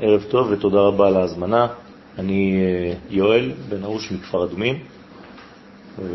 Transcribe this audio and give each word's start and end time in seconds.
ערב 0.00 0.24
טוב 0.30 0.50
ותודה 0.50 0.80
רבה 0.80 1.08
על 1.08 1.16
ההזמנה. 1.16 1.66
אני 2.18 2.56
אה, 2.56 2.94
יואל 3.10 3.52
בן 3.68 3.84
ארוש 3.84 4.12
מכפר 4.12 4.44
אדומים, 4.44 4.78
ודרך 5.98 6.12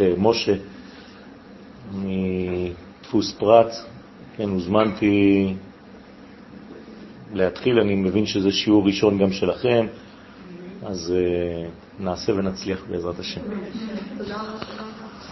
אה, 0.00 0.12
משה 0.18 0.54
מדפוס 1.92 3.32
פרט, 3.38 3.72
כן, 4.36 4.48
הוזמנתי 4.48 5.54
להתחיל, 7.32 7.80
אני 7.80 7.94
מבין 7.94 8.26
שזה 8.26 8.52
שיעור 8.52 8.86
ראשון 8.86 9.18
גם 9.18 9.32
שלכם, 9.32 9.86
אז 10.86 11.14
נעשה 12.00 12.32
ונצליח 12.32 12.84
בעזרת 12.90 13.18
השם. 13.18 13.40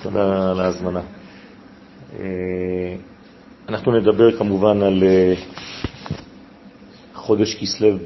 תודה 0.03 0.51
על 0.51 0.61
ההזמנה. 0.61 1.03
אנחנו 3.69 3.93
נדבר 3.99 4.39
כמובן 4.39 4.83
על 4.83 5.03
אה, 5.03 5.35
חודש 7.15 7.55
כסלב 7.55 7.99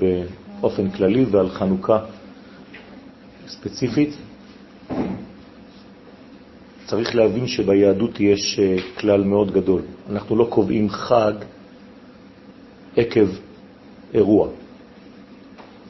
באופן 0.61 0.91
כללי 0.91 1.25
ועל 1.25 1.49
חנוכה 1.49 1.99
ספציפית. 3.49 4.17
צריך 6.87 7.15
להבין 7.15 7.47
שביהדות 7.47 8.21
יש 8.21 8.59
אה, 8.59 8.77
כלל 8.99 9.25
מאוד 9.25 9.51
גדול. 9.53 9.83
אנחנו 10.11 10.37
לא 10.37 10.47
קובעים 10.51 10.91
חג 10.91 11.33
עקב 12.97 13.29
אירוע. 14.15 14.49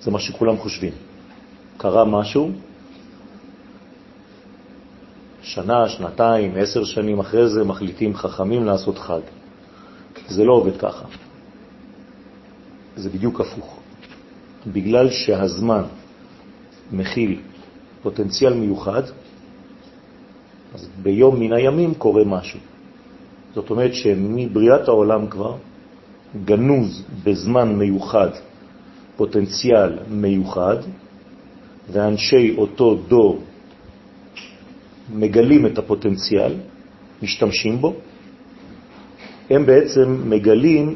זה 0.01 0.11
מה 0.11 0.19
שכולם 0.19 0.57
חושבים. 0.57 0.93
קרה 1.77 2.05
משהו, 2.05 2.51
שנה, 5.43 5.89
שנתיים, 5.89 6.55
עשר 6.57 6.85
שנים 6.85 7.19
אחרי 7.19 7.49
זה 7.49 7.65
מחליטים 7.65 8.17
חכמים 8.17 8.65
לעשות 8.65 8.99
חג. 8.99 9.40
זה 10.31 10.45
לא 10.45 10.53
עובד 10.53 10.77
ככה. 10.77 11.05
זה 12.97 13.11
בדיוק 13.11 13.41
הפוך. 13.41 13.81
בגלל 14.67 15.11
שהזמן 15.11 15.83
מכיל 16.93 17.41
פוטנציאל 18.03 18.55
מיוחד, 18.55 19.03
אז 20.75 20.89
ביום 21.03 21.41
מן 21.41 21.53
הימים 21.53 21.95
קורה 21.95 22.25
משהו. 22.25 22.61
זאת 23.55 23.71
אומרת 23.71 23.95
שמבריאת 23.95 24.89
העולם 24.89 25.27
כבר 25.27 25.57
גנוז 26.45 27.03
בזמן 27.25 27.69
מיוחד 27.75 28.31
פוטנציאל 29.17 29.99
מיוחד, 30.11 30.77
ואנשי 31.93 32.55
אותו 32.59 32.95
דור 33.09 33.43
מגלים 35.15 35.67
את 35.67 35.79
הפוטנציאל, 35.79 36.55
משתמשים 37.23 37.81
בו, 37.81 37.95
הם 39.51 39.67
בעצם 39.67 40.23
מגלים 40.31 40.95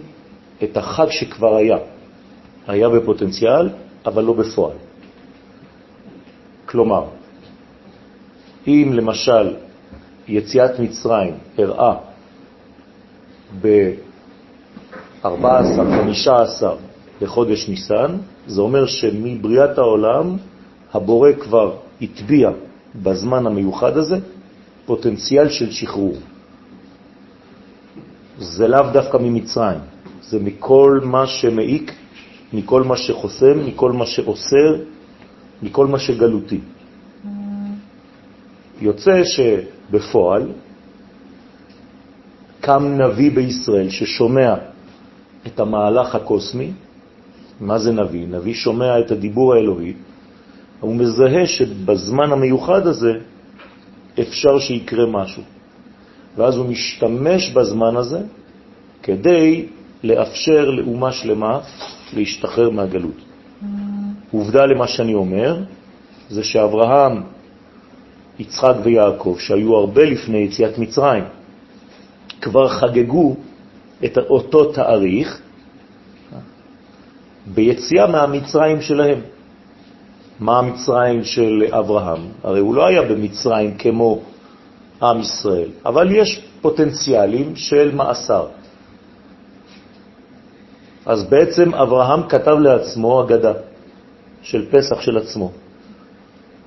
את 0.63 0.77
החג 0.77 1.07
שכבר 1.11 1.57
היה. 1.57 1.77
היה 2.67 2.89
בפוטנציאל, 2.89 3.69
אבל 4.07 4.25
לא 4.25 4.33
בפועל. 4.33 4.77
כלומר, 6.67 7.05
אם 8.67 8.91
למשל 8.95 9.55
יציאת 10.29 10.81
מצרים 10.81 11.35
הראה 11.59 11.95
ב-14, 13.61 15.27
15 15.27 16.77
לחודש 17.21 17.69
ניסן, 17.69 18.17
זה 18.47 18.61
אומר 18.61 18.87
שמבריאת 18.87 19.79
העולם 19.79 20.37
הבורא 20.93 21.33
כבר 21.33 21.77
הטביע 22.03 22.51
בזמן 23.03 23.47
המיוחד 23.47 23.97
הזה 23.97 24.19
פוטנציאל 24.87 25.49
של 25.49 25.73
שחרור. 25.73 26.15
זה 28.39 28.69
לאו 28.69 28.91
דווקא 28.93 29.17
ממצרים, 29.17 29.81
זה 30.23 30.39
מכל 30.39 31.01
מה 31.05 31.27
שמעיק, 31.27 31.93
מכל 32.53 32.83
מה 32.83 32.97
שחוסם, 32.97 33.67
מכל 33.67 33.93
מה 33.93 34.07
שאוסר, 34.07 34.77
מכל 35.63 35.87
מה 35.87 35.99
שגלותי. 35.99 36.61
יוצא 38.81 39.23
שבפועל 39.25 40.53
קם 42.61 42.83
נביא 42.99 43.31
בישראל 43.31 43.91
ששומע 43.91 44.55
את 45.47 45.61
המהלך 45.61 46.15
הקוסמי. 46.15 46.73
מה 47.61 47.79
זה 47.79 47.93
נביא? 47.93 48.27
נביא 48.27 48.55
שומע 48.55 49.01
את 49.01 49.11
הדיבור 49.11 49.55
האלוהי, 49.55 49.93
הוא 50.81 50.97
מזהה 50.97 51.47
שבזמן 51.47 52.33
המיוחד 52.33 52.87
הזה 52.87 53.13
אפשר 54.21 54.59
שיקרה 54.59 55.07
משהו. 55.07 55.43
ואז 56.37 56.57
הוא 56.57 56.67
משתמש 56.67 57.51
בזמן 57.51 57.97
הזה 57.97 58.21
כדי 59.03 59.67
לאפשר 60.05 60.71
לאומה 60.71 61.13
שלמה 61.13 61.61
להשתחרר 62.13 62.71
מהגלות. 62.71 63.19
עובדה 64.33 64.67
למה 64.67 64.87
שאני 64.87 65.15
אומר, 65.15 65.57
זה 66.31 66.45
שאברהם, 66.45 67.23
יצחק 68.39 68.75
ויעקב, 68.83 69.37
שהיו 69.39 69.77
הרבה 69.77 70.05
לפני 70.05 70.39
יציאת 70.39 70.79
מצרים, 70.79 71.25
כבר 72.41 72.69
חגגו 72.69 73.37
את 74.05 74.19
אותו 74.19 74.73
תאריך 74.73 75.41
ביציאה 77.47 78.07
מהמצרים 78.07 78.81
שלהם. 78.81 79.21
מה 80.41 80.59
המצרים 80.59 81.25
של 81.25 81.65
אברהם? 81.71 82.21
הרי 82.43 82.61
הוא 82.61 82.75
לא 82.75 82.87
היה 82.87 83.03
במצרים 83.03 83.75
כמו 83.79 84.21
עם 85.05 85.21
ישראל, 85.21 85.69
אבל 85.87 86.13
יש 86.13 86.43
פוטנציאלים 86.61 87.57
של 87.57 87.95
מאסר. 87.95 88.47
אז 91.07 91.25
בעצם 91.25 91.75
אברהם 91.75 92.29
כתב 92.29 92.57
לעצמו 92.61 93.23
אגדה 93.23 93.53
של 94.43 94.67
פסח 94.71 95.01
של 95.01 95.19
עצמו. 95.19 95.51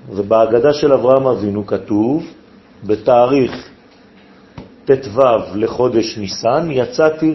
ובאגדה 0.10 0.74
של 0.74 0.94
אברהם 0.94 1.28
אבינו 1.28 1.68
כתוב, 1.68 2.24
בתאריך 2.84 3.70
ט"ו 4.86 5.22
לחודש 5.56 6.18
ניסן 6.18 6.68
יצאתי 6.72 7.34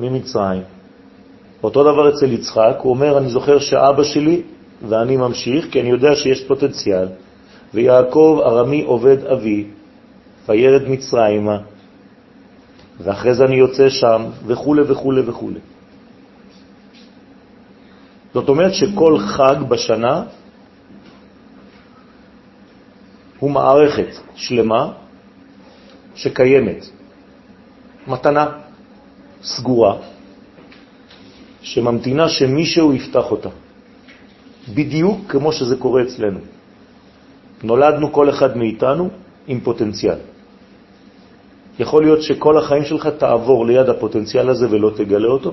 ממצרים. 0.00 0.62
אותו 1.62 1.82
דבר 1.82 2.08
אצל 2.08 2.32
יצחק, 2.32 2.76
הוא 2.82 2.90
אומר, 2.90 3.18
אני 3.18 3.28
זוכר 3.28 3.58
שאבא 3.58 4.02
שלי, 4.02 4.42
ואני 4.88 5.16
ממשיך, 5.16 5.66
כי 5.70 5.80
אני 5.80 5.90
יודע 5.90 6.14
שיש 6.14 6.44
פוטנציאל, 6.44 7.08
ויעקב 7.74 8.40
ארמי 8.44 8.82
עובד 8.82 9.26
אבי, 9.26 9.66
וירד 10.48 10.88
מצרימה, 10.88 11.58
ואחרי 13.00 13.34
זה 13.34 13.44
אני 13.44 13.56
יוצא 13.56 13.88
שם, 13.88 14.22
וכו' 14.46 14.76
וכו' 14.88 15.12
וכו'. 15.26 15.50
זאת 18.34 18.48
אומרת 18.48 18.74
שכל 18.74 19.18
חג 19.18 19.56
בשנה 19.68 20.24
הוא 23.38 23.50
מערכת 23.50 24.08
שלמה 24.34 24.92
שקיימת, 26.14 26.86
מתנה 28.06 28.46
סגורה, 29.42 29.96
שממתינה 31.62 32.28
שמישהו 32.28 32.92
יפתח 32.92 33.30
אותה, 33.30 33.48
בדיוק 34.74 35.18
כמו 35.28 35.52
שזה 35.52 35.76
קורה 35.76 36.02
אצלנו. 36.02 36.38
נולדנו 37.62 38.12
כל 38.12 38.30
אחד 38.30 38.56
מאיתנו 38.56 39.10
עם 39.46 39.60
פוטנציאל. 39.60 40.18
יכול 41.78 42.02
להיות 42.02 42.22
שכל 42.22 42.58
החיים 42.58 42.84
שלך 42.84 43.06
תעבור 43.06 43.66
ליד 43.66 43.88
הפוטנציאל 43.88 44.48
הזה 44.48 44.66
ולא 44.70 44.90
תגלה 44.96 45.28
אותו. 45.28 45.52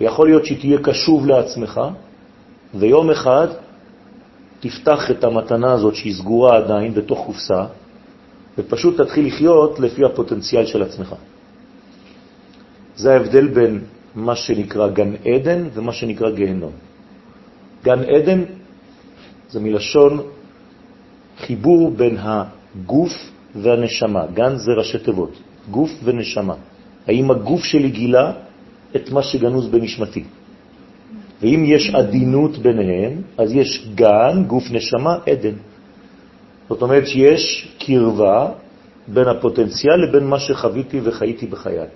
יכול 0.00 0.26
להיות 0.26 0.46
שתהיה 0.46 0.78
קשוב 0.78 1.26
לעצמך, 1.26 1.80
ויום 2.74 3.10
אחד 3.10 3.48
תפתח 4.60 5.10
את 5.10 5.24
המתנה 5.24 5.72
הזאת 5.72 5.94
שהיא 5.94 6.14
סגורה 6.14 6.56
עדיין 6.56 6.94
בתוך 6.94 7.26
קופסה, 7.26 7.64
ופשוט 8.58 9.00
תתחיל 9.00 9.26
לחיות 9.26 9.80
לפי 9.80 10.04
הפוטנציאל 10.04 10.66
של 10.66 10.82
עצמך. 10.82 11.14
זה 12.96 13.12
ההבדל 13.12 13.48
בין 13.48 13.80
מה 14.14 14.36
שנקרא 14.36 14.88
גן 14.88 15.12
עדן 15.24 15.68
ומה 15.74 15.92
שנקרא 15.92 16.30
גיהנום. 16.30 16.72
גן 17.84 18.04
עדן 18.04 18.44
זה 19.50 19.60
מלשון 19.60 20.20
חיבור 21.38 21.90
בין 21.90 22.16
הגוף 22.20 23.12
והנשמה. 23.54 24.26
גן 24.34 24.56
זה 24.56 24.72
ראשי 24.72 24.98
תיבות, 24.98 25.32
גוף 25.70 25.90
ונשמה. 26.04 26.54
האם 27.06 27.30
הגוף 27.30 27.64
שלי 27.64 27.90
גילה 27.90 28.32
את 28.96 29.10
מה 29.10 29.22
שגנוז 29.22 29.68
בנשמתי? 29.68 30.24
ואם 31.40 31.64
יש 31.66 31.94
עדינות 31.94 32.58
ביניהם, 32.58 33.22
אז 33.38 33.54
יש 33.54 33.88
גן, 33.94 34.44
גוף 34.46 34.64
נשמה, 34.70 35.14
עדן. 35.26 35.56
זאת 36.68 36.82
אומרת 36.82 37.06
שיש 37.06 37.68
קרבה 37.78 38.50
בין 39.08 39.28
הפוטנציאל 39.28 39.96
לבין 39.96 40.24
מה 40.26 40.38
שחוויתי 40.38 41.00
וחייתי 41.04 41.46
בחיי. 41.46 41.88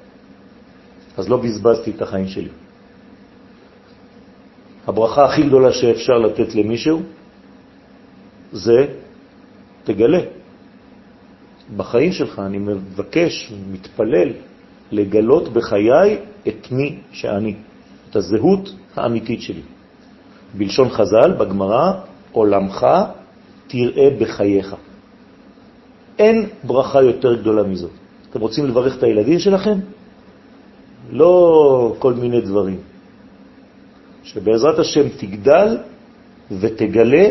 אז 1.16 1.28
לא 1.28 1.36
בזבזתי 1.36 1.90
את 1.90 2.02
החיים 2.02 2.28
שלי. 2.28 2.48
הברכה 4.86 5.24
הכי 5.24 5.42
גדולה 5.42 5.72
שאפשר 5.72 6.18
לתת 6.18 6.54
למישהו 6.54 7.02
זה 8.52 8.86
תגלה. 9.84 10.20
בחיים 11.76 12.12
שלך 12.12 12.38
אני 12.38 12.58
מבקש, 12.58 13.52
מתפלל, 13.72 14.28
לגלות 14.92 15.48
בחיי 15.48 16.18
את 16.48 16.72
מי 16.72 16.98
שאני, 17.12 17.54
את 18.10 18.16
הזהות 18.16 18.74
האמיתית 18.96 19.42
שלי. 19.42 19.62
בלשון 20.54 20.88
חז"ל, 20.88 21.32
בגמרא, 21.38 21.92
עולמך 22.32 22.86
תראה 23.66 24.08
בחייך. 24.20 24.76
אין 26.18 26.48
ברכה 26.64 27.02
יותר 27.02 27.40
גדולה 27.40 27.62
מזאת. 27.62 27.90
אתם 28.30 28.40
רוצים 28.40 28.66
לברך 28.66 28.98
את 28.98 29.02
הילדים 29.02 29.38
שלכם? 29.38 29.78
לא 31.10 31.94
כל 31.98 32.12
מיני 32.14 32.40
דברים. 32.40 32.78
שבעזרת 34.22 34.78
השם 34.78 35.08
תגדל 35.08 35.78
ותגלה 36.60 37.28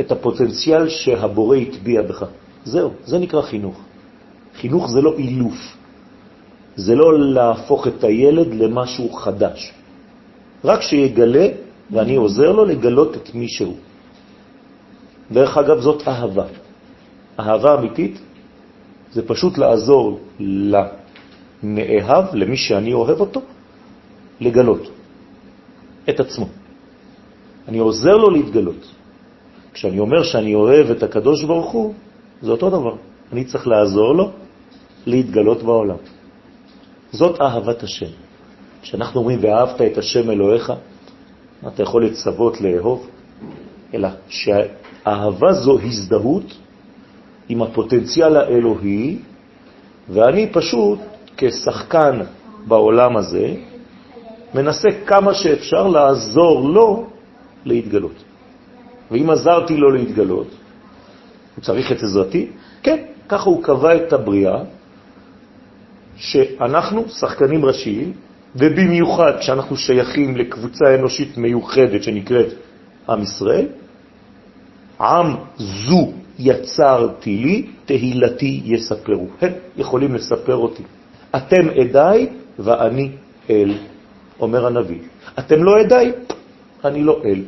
את 0.00 0.12
הפוטנציאל 0.12 0.88
שהבורא 0.88 1.56
הטביע 1.56 2.02
בך. 2.02 2.24
זהו, 2.64 2.90
זה 3.04 3.18
נקרא 3.18 3.42
חינוך. 3.42 3.80
חינוך 4.56 4.90
זה 4.90 5.00
לא 5.00 5.14
אילוף, 5.18 5.76
זה 6.76 6.94
לא 6.94 7.18
להפוך 7.18 7.86
את 7.86 8.04
הילד 8.04 8.54
למשהו 8.54 9.12
חדש. 9.12 9.72
רק 10.64 10.80
שיגלה, 10.80 11.48
ואני 11.90 12.16
עוזר 12.16 12.52
לו 12.52 12.64
לגלות 12.64 13.16
את 13.16 13.34
מי 13.34 13.48
שהוא. 13.48 13.76
דרך 15.32 15.58
אגב, 15.58 15.80
זאת 15.80 16.08
אהבה. 16.08 16.46
אהבה 17.40 17.74
אמיתית 17.74 18.18
זה 19.12 19.22
פשוט 19.26 19.58
לעזור 19.58 20.20
לנאהב, 20.40 22.24
למי 22.34 22.56
שאני 22.56 22.92
אוהב 22.92 23.20
אותו, 23.20 23.40
לגלות 24.40 24.90
את 26.08 26.20
עצמו. 26.20 26.46
אני 27.68 27.78
עוזר 27.78 28.16
לו 28.16 28.30
להתגלות. 28.30 28.95
כשאני 29.76 29.98
אומר 29.98 30.22
שאני 30.22 30.54
אוהב 30.54 30.90
את 30.90 31.02
הקדוש 31.02 31.44
ברוך 31.44 31.72
הוא, 31.72 31.94
זה 32.42 32.50
אותו 32.50 32.70
דבר. 32.70 32.94
אני 33.32 33.44
צריך 33.44 33.68
לעזור 33.68 34.14
לו 34.14 34.30
להתגלות 35.06 35.62
בעולם. 35.62 35.96
זאת 37.12 37.40
אהבת 37.40 37.82
השם. 37.82 38.12
כשאנחנו 38.82 39.20
אומרים 39.20 39.38
ואהבת 39.42 39.82
את 39.82 39.98
השם 39.98 40.30
אלוהיך, 40.30 40.72
אתה 41.68 41.82
יכול 41.82 42.06
לצוות 42.06 42.60
לאהוב, 42.60 43.06
אלא 43.94 44.08
שהאהבה 44.28 45.52
זו 45.52 45.78
הזדהות 45.80 46.56
עם 47.48 47.62
הפוטנציאל 47.62 48.36
האלוהי, 48.36 49.18
ואני 50.08 50.52
פשוט 50.52 50.98
כשחקן 51.36 52.20
בעולם 52.66 53.16
הזה 53.16 53.54
מנסה 54.54 54.88
כמה 55.06 55.34
שאפשר 55.34 55.86
לעזור 55.86 56.68
לו 56.68 57.06
להתגלות. 57.64 58.25
ואם 59.10 59.30
עזרתי 59.30 59.76
לו 59.76 59.90
להתגלות, 59.90 60.46
הוא 61.56 61.62
צריך 61.62 61.92
את 61.92 62.02
עזרתי? 62.02 62.46
כן, 62.82 62.96
ככה 63.28 63.50
הוא 63.50 63.62
קבע 63.62 63.96
את 63.96 64.12
הבריאה, 64.12 64.58
שאנחנו 66.16 67.08
שחקנים 67.08 67.64
ראשיים, 67.64 68.12
ובמיוחד 68.56 69.32
כשאנחנו 69.40 69.76
שייכים 69.76 70.36
לקבוצה 70.36 70.94
אנושית 70.94 71.36
מיוחדת 71.36 72.02
שנקראת 72.02 72.46
עם 73.08 73.22
ישראל, 73.22 73.66
עם 75.00 75.36
זו 75.56 76.12
יצרתי 76.38 77.36
לי, 77.36 77.66
תהילתי 77.84 78.60
יספרו. 78.64 79.28
הם 79.40 79.52
יכולים 79.76 80.14
לספר 80.14 80.56
אותי. 80.56 80.82
אתם 81.36 81.68
עדיי 81.80 82.28
ואני 82.58 83.10
אל, 83.50 83.74
אומר 84.40 84.66
הנביא. 84.66 84.98
אתם 85.38 85.62
לא 85.62 85.80
עדיי, 85.80 86.12
אני 86.84 87.02
לא 87.02 87.22
אל. 87.24 87.42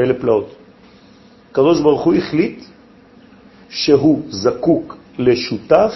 אלה 0.00 0.14
פלאות. 0.14 0.54
הקדוש 1.50 1.80
ברוך 1.80 2.02
הוא 2.02 2.14
החליט 2.14 2.64
שהוא 3.68 4.22
זקוק 4.28 4.96
לשותף 5.18 5.92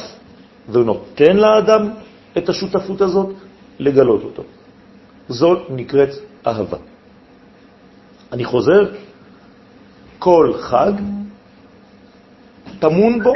ונותן 0.68 1.36
לאדם 1.36 1.90
את 2.38 2.48
השותפות 2.48 3.00
הזאת 3.00 3.34
לגלות 3.78 4.22
אותו. 4.22 4.42
זאת 5.28 5.70
נקראת 5.70 6.08
אהבה. 6.46 6.78
אני 8.32 8.44
חוזר, 8.44 8.90
כל 10.18 10.52
חג 10.60 10.92
טמון 12.78 13.22
בו 13.22 13.32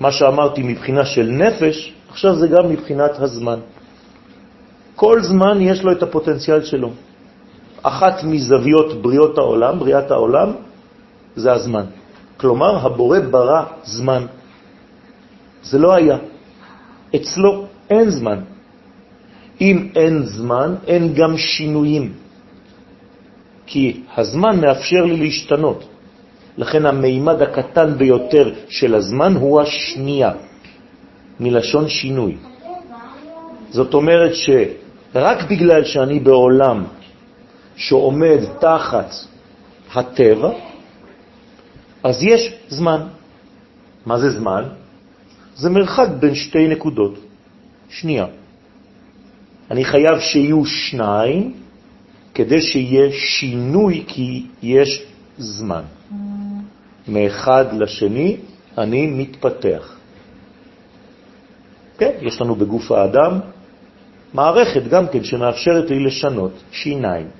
מה 0.00 0.12
שאמרתי 0.12 0.62
מבחינה 0.62 1.04
של 1.04 1.26
נפש, 1.26 1.94
עכשיו 2.10 2.36
זה 2.36 2.46
גם 2.48 2.68
מבחינת 2.68 3.10
הזמן. 3.18 3.60
כל 4.96 5.22
זמן 5.22 5.60
יש 5.60 5.82
לו 5.82 5.92
את 5.92 6.02
הפוטנציאל 6.02 6.64
שלו. 6.64 6.92
אחת 7.82 8.24
מזוויות 8.24 9.02
בריאות 9.02 9.38
העולם, 9.38 9.78
בריאת 9.78 10.10
העולם, 10.10 10.52
זה 11.36 11.52
הזמן. 11.52 11.84
כלומר, 12.36 12.86
הבורא 12.86 13.20
ברא 13.20 13.64
זמן. 13.84 14.26
זה 15.62 15.78
לא 15.78 15.94
היה. 15.94 16.18
אצלו 17.16 17.66
אין 17.90 18.10
זמן. 18.10 18.38
אם 19.60 19.88
אין 19.96 20.22
זמן, 20.22 20.74
אין 20.86 21.14
גם 21.14 21.36
שינויים. 21.36 22.12
כי 23.66 24.02
הזמן 24.16 24.60
מאפשר 24.60 25.04
לי 25.04 25.16
להשתנות. 25.16 25.84
לכן 26.58 26.86
המימד 26.86 27.42
הקטן 27.42 27.98
ביותר 27.98 28.52
של 28.68 28.94
הזמן 28.94 29.34
הוא 29.36 29.60
השנייה, 29.60 30.32
מלשון 31.40 31.88
שינוי. 31.88 32.36
זאת 33.70 33.94
אומרת 33.94 34.32
שרק 34.34 35.38
בגלל 35.50 35.84
שאני 35.84 36.20
בעולם 36.20 36.84
שעומד 37.80 38.40
תחת 38.60 39.14
הטבע, 39.94 40.52
אז 42.04 42.22
יש 42.22 42.52
זמן. 42.68 43.06
מה 44.06 44.18
זה 44.18 44.30
זמן? 44.30 44.64
זה 45.56 45.70
מרחק 45.70 46.08
בין 46.20 46.34
שתי 46.34 46.68
נקודות. 46.68 47.14
שנייה. 47.88 48.26
אני 49.70 49.84
חייב 49.84 50.20
שיהיו 50.20 50.66
שניים 50.66 51.54
כדי 52.34 52.60
שיהיה 52.60 53.12
שינוי, 53.12 54.04
כי 54.06 54.46
יש 54.62 55.02
זמן. 55.38 55.82
מאחד 57.08 57.64
לשני 57.72 58.36
אני 58.78 59.06
מתפתח. 59.06 59.96
כן, 61.98 62.12
יש 62.20 62.40
לנו 62.40 62.54
בגוף 62.54 62.92
האדם 62.92 63.40
מערכת 64.34 64.82
גם 64.88 65.08
כן 65.08 65.24
שמאפשרת 65.24 65.90
לי 65.90 66.04
לשנות 66.04 66.52
שיניים. 66.72 67.39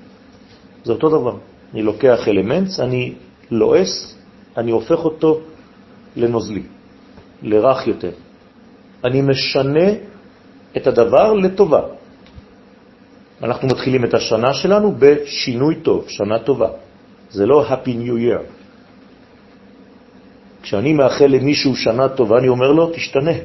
זה 0.83 0.91
אותו 0.91 1.09
דבר. 1.09 1.35
אני 1.73 1.81
לוקח 1.81 2.27
אלמנט, 2.27 2.79
אני 2.79 3.13
לועס, 3.51 4.15
אני 4.57 4.71
הופך 4.71 4.99
אותו 5.05 5.39
לנוזלי, 6.15 6.63
לרך 7.41 7.87
יותר. 7.87 8.11
אני 9.03 9.21
משנה 9.21 9.87
את 10.77 10.87
הדבר 10.87 11.33
לטובה. 11.33 11.81
אנחנו 13.43 13.67
מתחילים 13.67 14.05
את 14.05 14.13
השנה 14.13 14.53
שלנו 14.53 14.95
בשינוי 14.99 15.75
טוב, 15.75 16.05
שנה 16.07 16.39
טובה. 16.39 16.69
זה 17.31 17.45
לא 17.45 17.65
Happy 17.69 17.93
New 18.05 18.17
Year. 18.17 18.43
כשאני 20.61 20.93
מאחל 20.93 21.25
למישהו 21.25 21.75
שנה 21.75 22.09
טובה, 22.09 22.37
אני 22.37 22.47
אומר 22.47 22.71
לו, 22.71 22.91
תשתנה. 22.93 23.37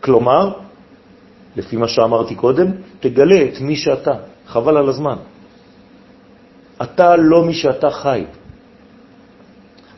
כלומר, 0.00 0.52
לפי 1.56 1.76
מה 1.76 1.88
שאמרתי 1.88 2.34
קודם, 2.34 2.66
תגלה 3.00 3.42
את 3.44 3.60
מי 3.60 3.76
שאתה, 3.76 4.12
חבל 4.46 4.76
על 4.76 4.88
הזמן. 4.88 5.16
אתה 6.82 7.16
לא 7.16 7.44
מי 7.44 7.54
שאתה 7.54 7.90
חי. 7.90 8.24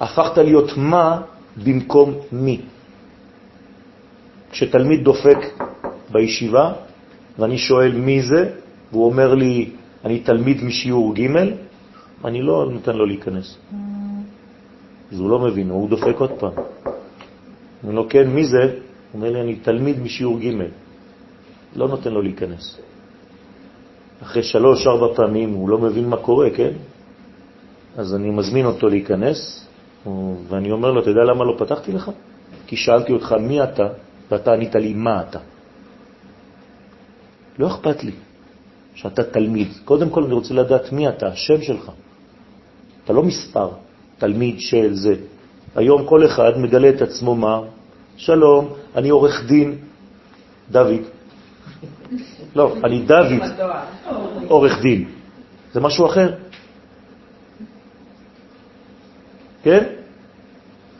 הפכת 0.00 0.38
להיות 0.38 0.70
מה 0.76 1.20
במקום 1.64 2.14
מי. 2.32 2.60
כשתלמיד 4.50 5.04
דופק 5.04 5.38
בישיבה, 6.10 6.72
ואני 7.38 7.58
שואל 7.58 7.92
מי 7.94 8.22
זה, 8.22 8.50
והוא 8.92 9.04
אומר 9.06 9.34
לי, 9.34 9.70
אני 10.04 10.20
תלמיד 10.20 10.64
משיעור 10.64 11.14
ג', 11.14 11.26
אני 12.24 12.42
לא 12.42 12.68
נותן 12.70 12.96
לו 12.96 13.06
להיכנס. 13.06 13.58
אז 15.12 15.18
הוא 15.18 15.30
לא 15.30 15.38
מבין, 15.38 15.70
הוא 15.70 15.88
דופק 15.88 16.16
עוד 16.18 16.30
פעם. 16.38 16.52
אני 17.84 17.94
לו, 17.94 18.08
כן, 18.08 18.30
מי 18.30 18.44
זה? 18.44 18.62
הוא 18.62 19.20
אומר 19.20 19.30
לי, 19.30 19.40
אני 19.40 19.54
תלמיד 19.56 20.00
משיעור 20.00 20.38
ג', 20.38 20.50
לא 21.76 21.88
נותן 21.88 22.12
לו 22.12 22.22
להיכנס. 22.22 22.78
אחרי 24.22 24.42
שלוש, 24.42 24.86
ארבע 24.86 25.14
פעמים 25.14 25.52
הוא 25.52 25.68
לא 25.68 25.78
מבין 25.78 26.08
מה 26.08 26.16
קורה, 26.16 26.50
כן? 26.50 26.72
אז 27.96 28.14
אני 28.14 28.30
מזמין 28.30 28.66
אותו 28.66 28.88
להיכנס, 28.88 29.66
ואני 30.48 30.70
אומר 30.72 30.90
לו, 30.90 31.02
אתה 31.02 31.10
יודע 31.10 31.24
למה 31.24 31.44
לא 31.44 31.54
פתחתי 31.58 31.92
לך? 31.92 32.10
כי 32.66 32.76
שאלתי 32.76 33.12
אותך 33.12 33.32
מי 33.32 33.62
אתה, 33.62 33.88
ואתה 34.30 34.52
ענית 34.52 34.74
לי 34.74 34.94
מה 34.94 35.20
אתה. 35.20 35.38
לא 37.58 37.66
אכפת 37.66 38.04
לי 38.04 38.12
שאתה 38.94 39.24
תלמיד. 39.24 39.68
קודם 39.84 40.10
כל 40.10 40.24
אני 40.24 40.34
רוצה 40.34 40.54
לדעת 40.54 40.92
מי 40.92 41.08
אתה, 41.08 41.26
השם 41.26 41.62
שלך. 41.62 41.90
אתה 43.04 43.12
לא 43.12 43.22
מספר, 43.22 43.68
תלמיד 44.18 44.60
של 44.60 44.94
זה. 44.94 45.14
היום 45.74 46.06
כל 46.06 46.26
אחד 46.26 46.58
מגלה 46.58 46.88
את 46.88 47.02
עצמו 47.02 47.34
מה? 47.34 47.60
שלום, 48.16 48.68
אני 48.96 49.08
עורך 49.08 49.44
דין 49.46 49.78
דוד. 50.70 51.02
לא, 52.56 52.74
אני 52.84 53.02
דוד, 53.02 53.42
עורך 54.48 54.82
דין. 54.82 55.08
זה 55.72 55.80
משהו 55.80 56.06
אחר. 56.06 56.34
כן? 59.62 59.84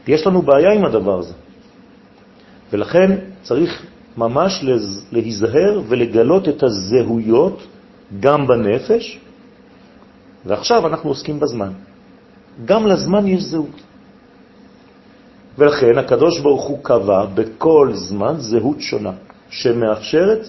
יש 0.07 0.27
לנו 0.27 0.43
בעיה 0.43 0.73
עם 0.73 0.85
הדבר 0.85 1.19
הזה. 1.19 1.35
ולכן 2.73 3.19
צריך 3.43 3.87
ממש 4.17 4.65
להיזהר 5.13 5.81
ולגלות 5.89 6.49
את 6.49 6.63
הזהויות 6.63 7.67
גם 8.21 8.47
בנפש, 8.47 9.19
ועכשיו 10.47 10.87
אנחנו 10.87 11.11
עוסקים 11.11 11.41
בזמן. 11.41 11.73
גם 12.65 12.87
לזמן 12.87 13.27
יש 13.27 13.43
זהות. 13.43 13.81
ולכן 15.59 15.99
הקדוש 15.99 16.41
ברוך 16.41 16.65
הוא 16.65 16.79
קבע 16.83 17.27
בכל 17.35 17.91
זמן 17.93 18.35
זהות 18.39 18.81
שונה, 18.81 19.13
שמאפשרת 19.51 20.49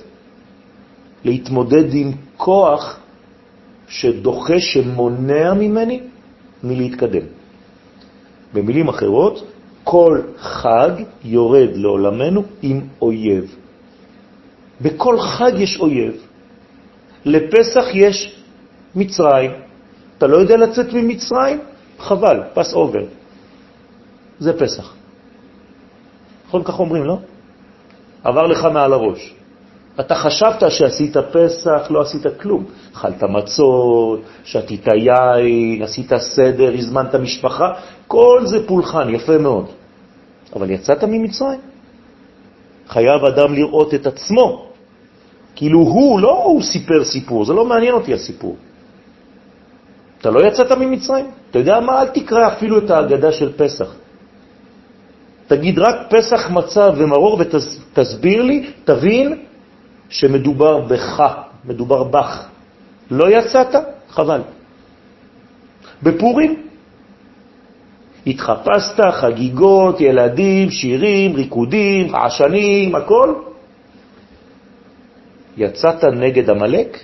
להתמודד 1.25 1.93
עם 1.93 2.11
כוח 2.37 2.99
שדוחה, 3.87 4.59
שמונע 4.59 5.53
ממני 5.53 5.99
מלהתקדם. 6.63 7.25
במילים 8.53 8.87
אחרות, 8.87 9.43
כל 9.83 10.21
חג 10.37 10.91
יורד 11.23 11.69
לעולמנו 11.75 12.43
עם 12.61 12.81
אויב. 13.01 13.55
בכל 14.81 15.19
חג 15.19 15.51
יש 15.57 15.79
אויב. 15.79 16.13
לפסח 17.25 17.85
יש 17.93 18.35
מצרים. 18.95 19.51
אתה 20.17 20.27
לא 20.27 20.37
יודע 20.37 20.57
לצאת 20.57 20.93
ממצרים? 20.93 21.59
חבל, 21.99 22.39
פס 22.53 22.73
אובר. 22.73 23.05
זה 24.39 24.59
פסח. 24.59 24.93
נכון 26.47 26.63
כך 26.63 26.79
אומרים, 26.79 27.03
לא? 27.03 27.17
עבר 28.23 28.47
לך 28.47 28.65
מעל 28.73 28.93
הראש. 28.93 29.33
אתה 29.99 30.15
חשבת 30.15 30.71
שעשית 30.71 31.17
פסח, 31.17 31.87
לא 31.89 32.01
עשית 32.01 32.25
כלום. 32.41 32.65
אכלת 32.93 33.23
מצות, 33.23 34.19
שתית 34.43 34.87
יין, 34.87 35.83
עשית 35.83 36.13
סדר, 36.17 36.73
הזמנת 36.73 37.15
משפחה, 37.15 37.71
כל 38.07 38.41
זה 38.45 38.67
פולחן, 38.67 39.09
יפה 39.09 39.37
מאוד. 39.37 39.65
אבל 40.55 40.71
יצאת 40.71 41.03
ממצרים. 41.03 41.59
חייב 42.87 43.25
אדם 43.25 43.53
לראות 43.53 43.93
את 43.93 44.07
עצמו. 44.07 44.65
כאילו 45.55 45.79
הוא, 45.79 46.19
לא 46.19 46.43
הוא 46.43 46.61
סיפר 46.61 47.03
סיפור, 47.03 47.45
זה 47.45 47.53
לא 47.53 47.65
מעניין 47.65 47.93
אותי 47.93 48.13
הסיפור. 48.13 48.55
אתה 50.21 50.31
לא 50.31 50.47
יצאת 50.47 50.71
ממצרים? 50.71 51.25
אתה 51.51 51.59
יודע 51.59 51.79
מה? 51.79 52.01
אל 52.01 52.07
תקרא 52.07 52.47
אפילו 52.47 52.77
את 52.77 52.89
ההגדה 52.89 53.31
של 53.31 53.53
פסח. 53.57 53.95
תגיד 55.47 55.79
רק 55.79 55.95
פסח 56.09 56.49
מצה 56.49 56.89
ומרור 56.97 57.39
ותסביר 57.39 58.41
לי, 58.41 58.71
תבין 58.83 59.37
שמדובר 60.13 60.79
בך, 60.79 61.23
מדובר 61.65 62.03
בך. 62.03 62.47
לא 63.11 63.25
יצאת? 63.29 63.75
חבל. 64.09 64.41
בפורים 66.03 66.55
התחפשת, 68.27 68.99
חגיגות, 69.11 70.01
ילדים, 70.01 70.69
שירים, 70.69 71.35
ריקודים, 71.35 72.15
עשנים, 72.15 72.95
הכל. 72.95 73.33
יצאת 75.57 76.03
נגד 76.03 76.49
המלאק, 76.49 76.99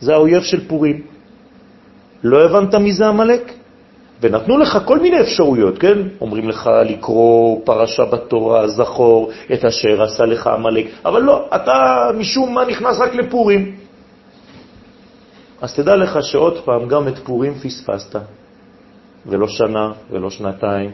זה 0.00 0.12
האויב 0.14 0.42
של 0.42 0.68
פורים. 0.68 1.02
לא 2.24 2.44
הבנת 2.44 2.74
מי 2.74 2.92
זה 2.92 3.06
המלאק? 3.06 3.52
ונתנו 4.20 4.58
לך 4.58 4.78
כל 4.84 4.98
מיני 4.98 5.20
אפשרויות, 5.20 5.78
כן? 5.78 5.98
אומרים 6.20 6.48
לך 6.48 6.70
לקרוא 6.84 7.60
פרשה 7.64 8.04
בתורה, 8.04 8.68
זכור 8.68 9.30
את 9.52 9.64
אשר 9.64 10.02
עשה 10.02 10.24
לך 10.24 10.46
המלאק, 10.46 10.86
אבל 11.04 11.22
לא, 11.22 11.46
אתה 11.56 12.08
משום 12.18 12.54
מה 12.54 12.64
נכנס 12.64 12.98
רק 12.98 13.14
לפורים. 13.14 13.76
אז 15.60 15.74
תדע 15.74 15.96
לך 15.96 16.18
שעוד 16.22 16.58
פעם, 16.64 16.88
גם 16.88 17.08
את 17.08 17.18
פורים 17.18 17.54
פספסת, 17.54 18.16
ולא 19.26 19.48
שנה 19.48 19.92
ולא 20.10 20.30
שנתיים, 20.30 20.90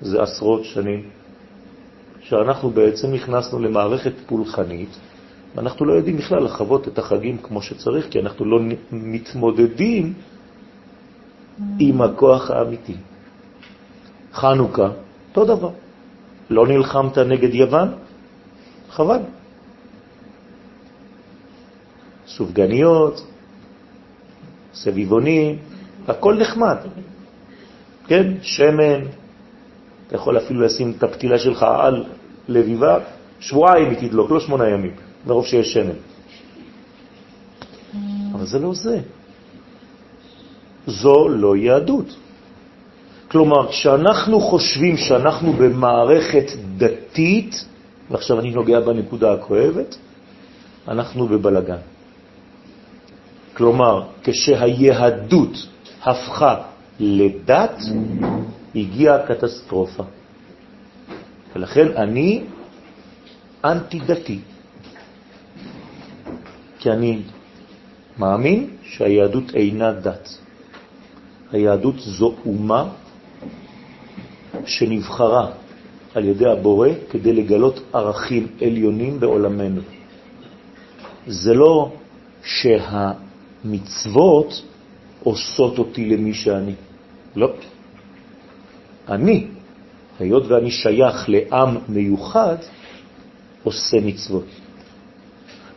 זה 0.00 0.22
עשרות 0.22 0.64
שנים, 0.64 1.02
שאנחנו 2.20 2.70
בעצם 2.70 3.12
נכנסנו 3.12 3.58
למערכת 3.58 4.12
פולחנית, 4.26 4.96
ואנחנו 5.54 5.86
לא 5.86 5.92
יודעים 5.92 6.16
בכלל 6.16 6.44
לחוות 6.44 6.88
את 6.88 6.98
החגים 6.98 7.38
כמו 7.38 7.62
שצריך, 7.62 8.06
כי 8.10 8.20
אנחנו 8.20 8.44
לא 8.44 8.58
מתמודדים 8.92 10.14
עם 11.78 12.02
הכוח 12.02 12.50
האמיתי. 12.50 12.96
חנוכה, 14.32 14.88
אותו 15.28 15.44
דבר. 15.44 15.70
לא 16.50 16.66
נלחמת 16.66 17.18
נגד 17.18 17.54
יוון? 17.54 17.88
חבל. 18.90 19.18
סופגניות, 22.26 23.26
סביבונים, 24.74 25.58
הכל 26.08 26.34
נחמד. 26.34 26.76
כן, 28.06 28.32
שמן, 28.42 29.00
אתה 30.06 30.16
יכול 30.16 30.38
אפילו 30.38 30.60
לשים 30.60 30.92
את 30.98 31.02
הפתילה 31.02 31.38
שלך 31.38 31.62
על 31.62 32.04
לביבה, 32.48 32.98
שבועיים 33.40 33.90
היא 33.90 34.08
תדלוק, 34.08 34.30
לא 34.30 34.40
שמונה 34.40 34.68
ימים, 34.68 34.94
מרוב 35.26 35.46
שיש 35.46 35.72
שמן. 35.72 35.98
אבל 38.34 38.46
זה 38.46 38.58
לא 38.58 38.74
זה. 38.74 39.00
זו 40.88 41.28
לא 41.28 41.56
יהדות. 41.56 42.16
כלומר, 43.28 43.68
כשאנחנו 43.68 44.40
חושבים 44.40 44.96
שאנחנו 44.96 45.52
במערכת 45.52 46.46
דתית, 46.76 47.64
ועכשיו 48.10 48.40
אני 48.40 48.50
נוגע 48.50 48.80
בנקודה 48.80 49.32
הכואבת, 49.32 49.96
אנחנו 50.88 51.28
בבלגן. 51.28 51.82
כלומר, 53.54 54.02
כשהיהדות 54.24 55.66
הפכה 56.02 56.54
לדת, 57.00 57.76
הגיעה 58.74 59.26
קטסטרופה. 59.26 60.04
ולכן 61.56 61.86
אני 61.96 62.42
אנטי-דתי, 63.64 64.38
כי 66.78 66.90
אני 66.90 67.22
מאמין 68.18 68.70
שהיהדות 68.82 69.54
אינה 69.54 69.92
דת. 69.92 70.47
היהדות 71.52 71.94
זו 71.98 72.34
אומה 72.46 72.88
שנבחרה 74.66 75.50
על 76.14 76.24
ידי 76.24 76.46
הבורא 76.46 76.88
כדי 77.10 77.32
לגלות 77.32 77.80
ערכים 77.92 78.46
עליונים 78.60 79.20
בעולמנו. 79.20 79.80
זה 81.26 81.54
לא 81.54 81.92
שהמצוות 83.62 84.62
עושות 85.24 85.78
אותי 85.78 86.10
למי 86.10 86.34
שאני. 86.34 86.74
לא. 87.36 87.52
אני, 89.08 89.46
היות 90.18 90.46
ואני 90.46 90.70
שייך 90.70 91.28
לעם 91.28 91.76
מיוחד, 91.88 92.56
עושה 93.62 93.96
מצוות. 94.00 94.46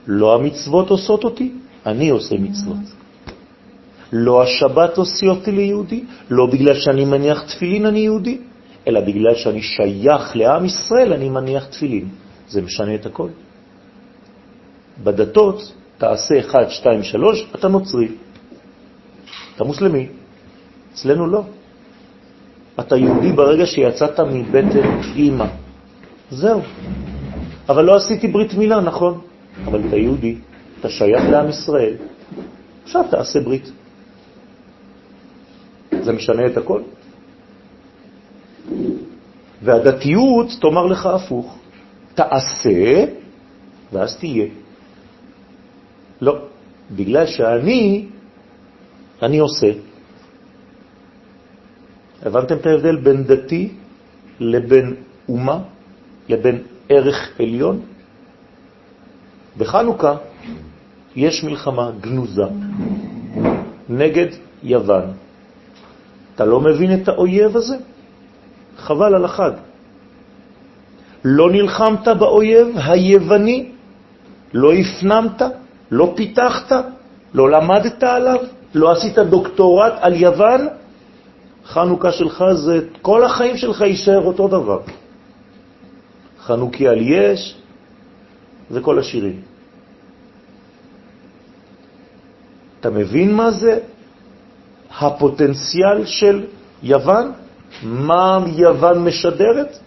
לא 0.07 0.35
המצוות 0.35 0.89
עושות 0.89 1.23
אותי, 1.23 1.51
אני 1.85 2.09
עושה 2.09 2.35
מצוות. 2.39 3.00
לא 4.11 4.43
השבת 4.43 4.97
עושה 4.97 5.27
אותי 5.27 5.51
ליהודי, 5.51 6.03
לא 6.29 6.45
בגלל 6.45 6.75
שאני 6.75 7.05
מניח 7.05 7.43
תפילין 7.43 7.85
אני 7.85 7.99
יהודי, 7.99 8.37
אלא 8.87 8.99
בגלל 8.99 9.35
שאני 9.35 9.61
שייך 9.61 10.35
לעם 10.35 10.65
ישראל 10.65 11.13
אני 11.13 11.29
מניח 11.29 11.65
תפילין. 11.65 12.07
זה 12.49 12.61
משנה 12.61 12.95
את 12.95 13.05
הכל. 13.05 13.29
בדתות 15.03 15.73
תעשה 15.97 16.39
1, 16.39 16.69
2, 16.69 17.03
3, 17.03 17.47
אתה 17.55 17.67
נוצרי. 17.67 18.07
אתה 19.55 19.63
מוסלמי. 19.63 20.07
אצלנו 20.93 21.27
לא. 21.27 21.43
אתה 22.79 22.97
יהודי 22.97 23.31
ברגע 23.31 23.65
שיצאת 23.65 24.19
מבטן 24.19 24.99
אימא. 25.15 25.45
זהו. 26.31 26.61
אבל 27.69 27.85
לא 27.85 27.95
עשיתי 27.95 28.27
ברית 28.27 28.53
מילה, 28.53 28.81
נכון. 28.81 29.21
אבל 29.65 29.81
אתה 29.87 29.95
יהודי, 29.97 30.35
אתה 30.79 30.89
שייך 30.89 31.23
לעם 31.29 31.49
ישראל. 31.49 31.93
עכשיו 32.83 33.03
תעשה 33.11 33.39
ברית. 33.39 33.71
זה 36.03 36.11
משנה 36.11 36.45
את 36.45 36.57
הכל. 36.57 36.81
והדתיות 39.61 40.47
תאמר 40.61 40.85
לך 40.85 41.05
הפוך, 41.05 41.57
תעשה 42.15 43.05
ואז 43.91 44.17
תהיה. 44.17 44.47
לא, 46.21 46.45
בגלל 46.91 47.25
שאני, 47.25 48.05
אני 49.21 49.37
עושה. 49.39 49.71
הבנתם 52.21 52.55
את 52.55 52.65
ההבדל 52.65 52.95
בין 52.95 53.23
דתי 53.23 53.69
לבין 54.39 54.95
אומה, 55.29 55.59
לבין 56.29 56.57
ערך 56.89 57.39
עליון? 57.39 57.81
בחנוכה 59.57 60.15
יש 61.15 61.43
מלחמה 61.43 61.91
גנוזה 62.01 62.49
נגד 63.89 64.27
יוון. 64.63 65.05
אתה 66.35 66.45
לא 66.45 66.59
מבין 66.59 67.01
את 67.01 67.07
האויב 67.07 67.57
הזה? 67.57 67.75
חבל 68.77 69.15
על 69.15 69.25
החג. 69.25 69.51
לא 71.25 71.51
נלחמת 71.51 72.07
באויב 72.07 72.67
היווני, 72.77 73.71
לא 74.53 74.73
הפנמת, 74.73 75.41
לא 75.91 76.13
פיתחת, 76.15 76.71
לא 77.33 77.49
למדת 77.49 78.03
עליו, 78.03 78.39
לא 78.73 78.91
עשית 78.91 79.19
דוקטורט 79.19 79.93
על 79.99 80.13
יוון, 80.13 80.67
חנוכה 81.65 82.11
שלך 82.11 82.43
זה, 82.53 82.79
כל 83.01 83.23
החיים 83.23 83.57
שלך 83.57 83.81
יישאר 83.81 84.25
אותו 84.25 84.47
דבר. 84.47 84.79
חנוכי 86.41 86.87
על 86.87 87.01
יש, 87.01 87.57
זה 88.69 88.81
כל 88.81 88.99
השירים. 88.99 89.41
אתה 92.79 92.89
מבין 92.89 93.33
מה 93.33 93.51
זה 93.51 93.79
הפוטנציאל 94.99 96.05
של 96.05 96.45
יוון? 96.83 97.31
מה 97.83 98.39
יוון 98.57 99.03
משדרת? 99.03 99.77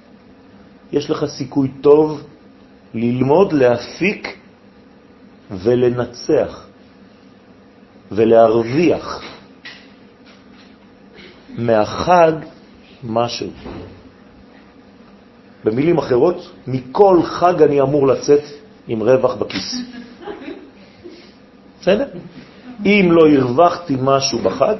יש 0.92 1.10
לך 1.10 1.24
סיכוי 1.24 1.68
טוב 1.80 2.22
ללמוד, 2.94 3.52
להפיק 3.52 4.38
ולנצח 5.50 6.66
ולהרוויח 8.12 9.22
מהחג 11.58 12.32
משהו. 13.04 13.50
במילים 15.64 15.98
אחרות, 15.98 16.50
מכל 16.66 17.22
חג 17.22 17.62
אני 17.62 17.80
אמור 17.80 18.06
לצאת 18.06 18.42
עם 18.88 19.02
רווח 19.02 19.34
בכיס. 19.34 19.74
בסדר? 21.80 22.06
אם 22.84 23.08
לא 23.10 23.28
הרווחתי 23.28 23.96
משהו 24.00 24.38
בחג, 24.38 24.76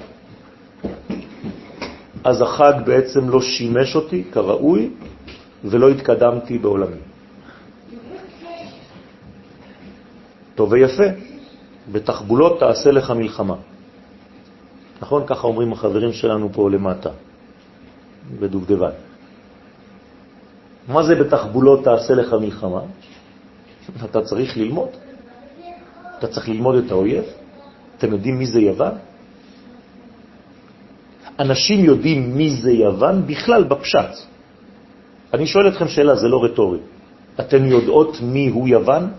אז 2.24 2.40
החג 2.40 2.72
בעצם 2.86 3.28
לא 3.28 3.40
שימש 3.40 3.96
אותי 3.96 4.24
כראוי 4.32 4.90
ולא 5.64 5.90
התקדמתי 5.90 6.58
בעולמי. 6.58 7.00
טוב 10.54 10.72
ויפה, 10.72 11.04
בתחבולות 11.92 12.60
תעשה 12.60 12.90
לך 12.90 13.10
מלחמה. 13.10 13.56
נכון? 15.00 15.22
ככה 15.26 15.46
אומרים 15.46 15.72
החברים 15.72 16.12
שלנו 16.12 16.48
פה 16.52 16.70
למטה, 16.70 17.10
בדובדבן. 18.40 18.90
מה 20.88 21.02
זה 21.02 21.14
בתחבולות 21.14 21.84
תעשה 21.84 22.14
לך 22.14 22.32
מלחמה? 22.40 22.80
אתה 24.04 24.22
צריך 24.22 24.56
ללמוד. 24.56 24.88
אתה 26.18 26.26
צריך 26.26 26.48
ללמוד 26.48 26.74
את 26.84 26.90
האויב. 26.90 27.24
אתם 27.98 28.12
יודעים 28.12 28.38
מי 28.38 28.46
זה 28.46 28.60
יוון? 28.60 28.94
אנשים 31.38 31.84
יודעים 31.84 32.36
מי 32.36 32.50
זה 32.50 32.72
יוון 32.72 33.26
בכלל 33.26 33.64
בפשט. 33.64 34.12
אני 35.34 35.46
שואל 35.46 35.68
אתכם 35.68 35.88
שאלה, 35.88 36.14
זה 36.14 36.28
לא 36.28 36.44
רטורי. 36.44 36.78
אתן 37.40 37.64
יודעות 37.64 38.20
מי 38.22 38.48
הוא 38.48 38.68
יוון? 38.68 39.10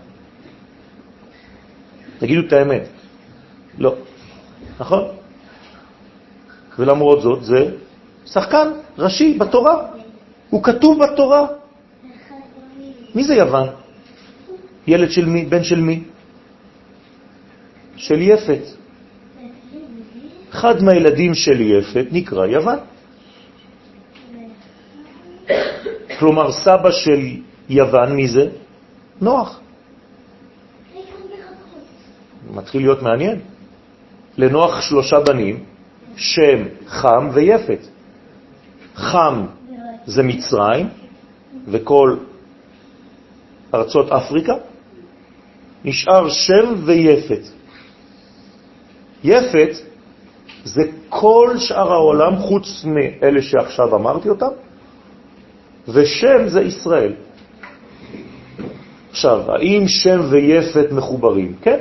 תגידו 2.18 2.46
את 2.46 2.52
האמת. 2.52 2.88
לא. 3.78 3.94
נכון? 4.80 5.04
ולמרות 6.78 7.22
זאת 7.22 7.44
זה 7.44 7.70
שחקן 8.26 8.68
ראשי 8.98 9.38
בתורה. 9.38 9.76
הוא 10.50 10.62
כתוב 10.62 11.04
בתורה. 11.04 11.46
מי 13.14 13.24
זה 13.24 13.34
יוון? 13.34 13.68
ילד 14.86 15.10
של 15.10 15.26
מי? 15.26 15.44
בן 15.44 15.64
של 15.64 15.80
מי? 15.80 16.04
של 17.96 18.22
יפת. 18.22 18.62
אחד 20.56 20.82
מהילדים 20.82 21.34
של 21.34 21.60
יפת 21.60 22.06
נקרא 22.12 22.46
יוון. 22.46 22.78
כלומר, 26.18 26.52
סבא 26.52 26.90
של 26.90 27.20
יוון, 27.68 28.16
מי 28.16 28.28
זה? 28.28 28.48
נוח. 29.20 29.60
מתחיל 32.50 32.80
להיות 32.80 33.02
מעניין. 33.02 33.40
לנוח 34.38 34.80
שלושה 34.80 35.20
בנים, 35.20 35.64
שם, 36.16 36.58
חם 36.86 37.30
ויפת. 37.32 37.86
חם 38.94 39.46
זה 40.06 40.22
מצרים 40.22 40.88
וכל 41.68 42.16
ארצות 43.74 44.12
אפריקה, 44.12 44.54
נשאר 45.84 46.28
שם 46.28 46.74
ויפת. 46.84 47.44
יפת 49.24 49.95
זה 50.66 50.82
כל 51.08 51.54
שאר 51.58 51.92
העולם 51.92 52.36
חוץ 52.36 52.84
מאלה 52.84 53.42
שעכשיו 53.42 53.96
אמרתי 53.96 54.28
אותם, 54.28 54.52
ושם 55.88 56.48
זה 56.48 56.60
ישראל. 56.60 57.12
עכשיו, 59.10 59.52
האם 59.52 59.88
שם 59.88 60.20
ויפת 60.30 60.92
מחוברים? 60.92 61.54
כן. 61.62 61.80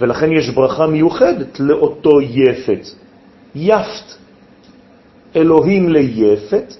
ולכן 0.00 0.32
יש 0.32 0.50
ברכה 0.50 0.86
מיוחדת 0.86 1.60
לאותו 1.60 2.20
יפת. 2.20 2.86
יפת, 3.54 4.08
אלוהים 5.36 5.88
ליפת, 5.88 6.74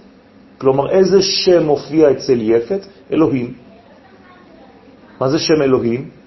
כלומר 0.59 0.91
איזה 0.91 1.23
שם 1.23 1.67
מופיע 1.67 2.11
אצל 2.11 2.39
יפת? 2.41 2.87
אלוהים. 3.13 3.55
מה 5.21 5.29
זה 5.29 5.39
שם 5.39 5.63
אלוהים? 5.63 6.20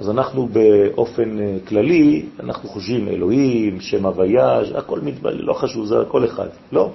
אז 0.00 0.10
אנחנו 0.10 0.48
באופן 0.52 1.40
אה, 1.40 1.56
כללי, 1.68 2.22
אנחנו 2.40 2.68
חושבים 2.68 3.08
אלוהים, 3.08 3.80
שם 3.80 4.06
הוויה, 4.06 4.60
הכל 4.74 5.00
מתבלע, 5.00 5.42
לא 5.42 5.52
חשוב, 5.52 5.86
זה 5.86 6.00
הכל 6.00 6.24
אחד. 6.24 6.48
לא. 6.72 6.90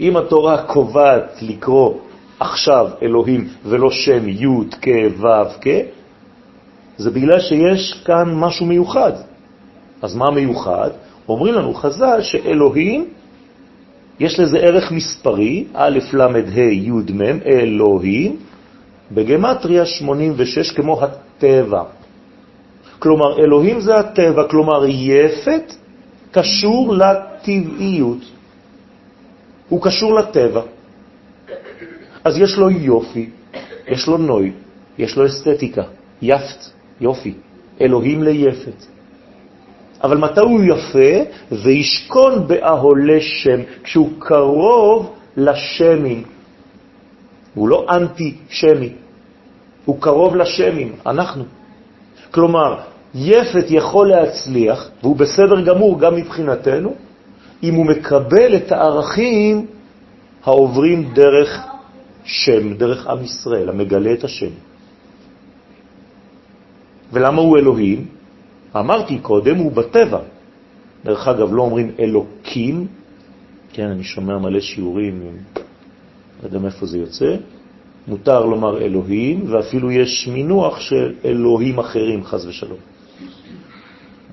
אם 0.00 0.16
התורה 0.16 0.62
קובעת 0.62 1.42
לקרוא 1.42 1.94
עכשיו 2.40 2.88
אלוהים 3.02 3.48
ולא 3.64 3.90
שם 3.90 4.28
י' 4.28 4.46
כ' 4.82 4.88
ו' 5.20 5.26
כ', 5.60 5.68
זה 6.96 7.10
בגלל 7.10 7.40
שיש 7.40 8.02
כאן 8.04 8.34
משהו 8.34 8.66
מיוחד. 8.66 9.12
אז 10.02 10.16
מה 10.16 10.30
מיוחד? 10.30 10.90
אומרים 11.28 11.54
לנו 11.54 11.74
חז"ל 11.74 12.22
שאלוהים, 12.22 13.08
יש 14.20 14.40
לזה 14.40 14.58
ערך 14.58 14.92
מספרי, 14.92 15.64
א' 15.74 15.98
ל' 16.12 16.20
ה' 16.20 16.60
י' 16.60 16.90
מ', 16.90 17.22
אלוהים, 17.46 18.36
בגמטריה 19.12 19.86
86 19.86 20.70
כמו 20.70 21.02
הטבע. 21.02 21.82
כלומר, 22.98 23.38
אלוהים 23.38 23.80
זה 23.80 23.94
הטבע, 23.94 24.48
כלומר, 24.48 24.86
יפת 24.86 25.74
קשור 26.30 26.94
לטבעיות. 26.94 28.22
הוא 29.68 29.82
קשור 29.82 30.14
לטבע. 30.14 30.62
אז 32.24 32.38
יש 32.38 32.56
לו 32.56 32.70
יופי, 32.70 33.30
יש 33.88 34.06
לו 34.06 34.18
נוי, 34.18 34.52
יש 34.98 35.16
לו 35.16 35.26
אסתטיקה, 35.26 35.82
יפת. 36.22 36.74
יופי, 37.00 37.34
אלוהים 37.80 38.22
ליפת. 38.22 38.86
אבל 40.04 40.16
מתי 40.16 40.40
הוא 40.40 40.60
יפה? 40.62 41.30
וישכון 41.52 42.46
באהולי 42.46 43.20
שם, 43.20 43.60
כשהוא 43.82 44.10
קרוב 44.18 45.14
לשמים. 45.36 46.22
הוא 47.54 47.68
לא 47.68 47.86
אנטי-שמי, 47.90 48.92
הוא 49.84 50.00
קרוב 50.00 50.36
לשמים, 50.36 50.92
אנחנו. 51.06 51.44
כלומר, 52.34 52.80
יפת 53.14 53.64
יכול 53.68 54.08
להצליח, 54.08 54.90
והוא 55.02 55.16
בסדר 55.16 55.60
גמור 55.64 56.00
גם 56.00 56.16
מבחינתנו, 56.16 56.94
אם 57.62 57.74
הוא 57.74 57.86
מקבל 57.86 58.56
את 58.56 58.72
הערכים 58.72 59.66
העוברים 60.44 61.14
דרך 61.14 61.66
שם, 62.24 62.74
דרך 62.74 63.06
עם 63.06 63.24
ישראל, 63.24 63.68
המגלה 63.68 64.12
את 64.12 64.24
השם. 64.24 64.50
ולמה 67.12 67.40
הוא 67.40 67.58
אלוהים? 67.58 68.06
אמרתי 68.76 69.18
קודם, 69.18 69.56
הוא 69.56 69.72
בטבע. 69.72 70.20
דרך 71.04 71.28
אגב, 71.28 71.54
לא 71.54 71.62
אומרים 71.62 71.90
אלוקים, 71.98 72.86
כן, 73.72 73.88
אני 73.88 74.04
שומע 74.04 74.38
מלא 74.38 74.60
שיעורים, 74.60 75.22
לא 76.42 76.46
יודע 76.46 76.58
מאיפה 76.58 76.86
זה 76.86 76.98
יוצא, 76.98 77.36
מותר 78.08 78.44
לומר 78.44 78.82
אלוהים, 78.82 79.44
ואפילו 79.52 79.90
יש 79.90 80.28
מינוח 80.28 80.80
של 80.80 81.14
אלוהים 81.24 81.78
אחרים, 81.78 82.24
חז 82.24 82.46
ושלום. 82.46 82.78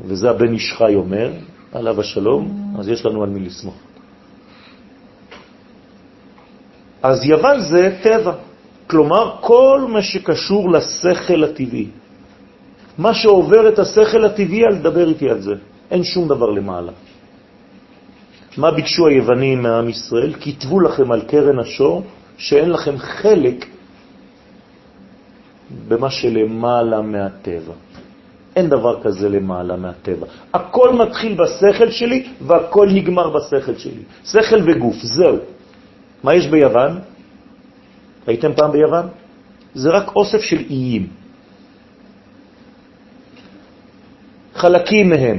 וזה 0.06 0.30
הבן 0.30 0.54
איש 0.54 0.74
חי 0.74 0.96
אומר, 0.96 1.32
עליו 1.74 2.00
השלום, 2.00 2.74
אז 2.80 2.88
יש 2.90 3.06
לנו 3.06 3.24
על 3.24 3.30
מי 3.30 3.40
לסמוך. 3.40 3.76
אז 7.04 7.26
יוון 7.26 7.60
זה 7.60 7.98
טבע, 8.04 8.34
כלומר 8.88 9.36
כל 9.42 9.86
מה 9.90 10.02
שקשור 10.02 10.72
לשכל 10.72 11.44
הטבעי. 11.44 11.88
מה 12.98 13.14
שעובר 13.14 13.70
את 13.70 13.80
השכל 13.80 14.26
הטבעי, 14.26 14.66
אל 14.66 14.76
תדבר 14.76 15.10
איתי 15.10 15.30
על 15.30 15.42
זה. 15.42 15.54
אין 15.92 16.04
שום 16.04 16.28
דבר 16.28 16.50
למעלה. 16.50 16.92
מה 18.58 18.72
ביקשו 18.72 19.08
היוונים 19.08 19.62
מעם 19.64 19.90
ישראל? 19.90 20.34
כתבו 20.42 20.80
לכם 20.80 21.12
על 21.12 21.22
קרן 21.22 21.60
השור 21.60 22.04
שאין 22.42 22.70
לכם 22.70 22.98
חלק 22.98 23.66
במה 25.88 26.10
שלמעלה 26.10 27.02
מהטבע. 27.02 27.74
אין 28.56 28.70
דבר 28.70 29.04
כזה 29.04 29.30
למעלה 29.30 29.76
מהטבע. 29.76 30.28
הכל 30.54 30.94
מתחיל 30.94 31.38
בשכל 31.38 31.92
שלי 31.92 32.28
והכל 32.42 32.88
נגמר 32.90 33.30
בשכל 33.30 33.78
שלי. 33.78 34.04
שכל 34.26 34.62
וגוף, 34.66 34.96
זהו. 34.96 35.38
מה 36.24 36.34
יש 36.36 36.48
ביוון? 36.48 37.00
הייתם 38.28 38.54
פעם 38.54 38.72
ביוון? 38.72 39.06
זה 39.74 39.90
רק 39.90 40.16
אוסף 40.16 40.42
של 40.42 40.60
איים. 40.70 41.08
חלקים 44.56 45.10
מהם 45.10 45.38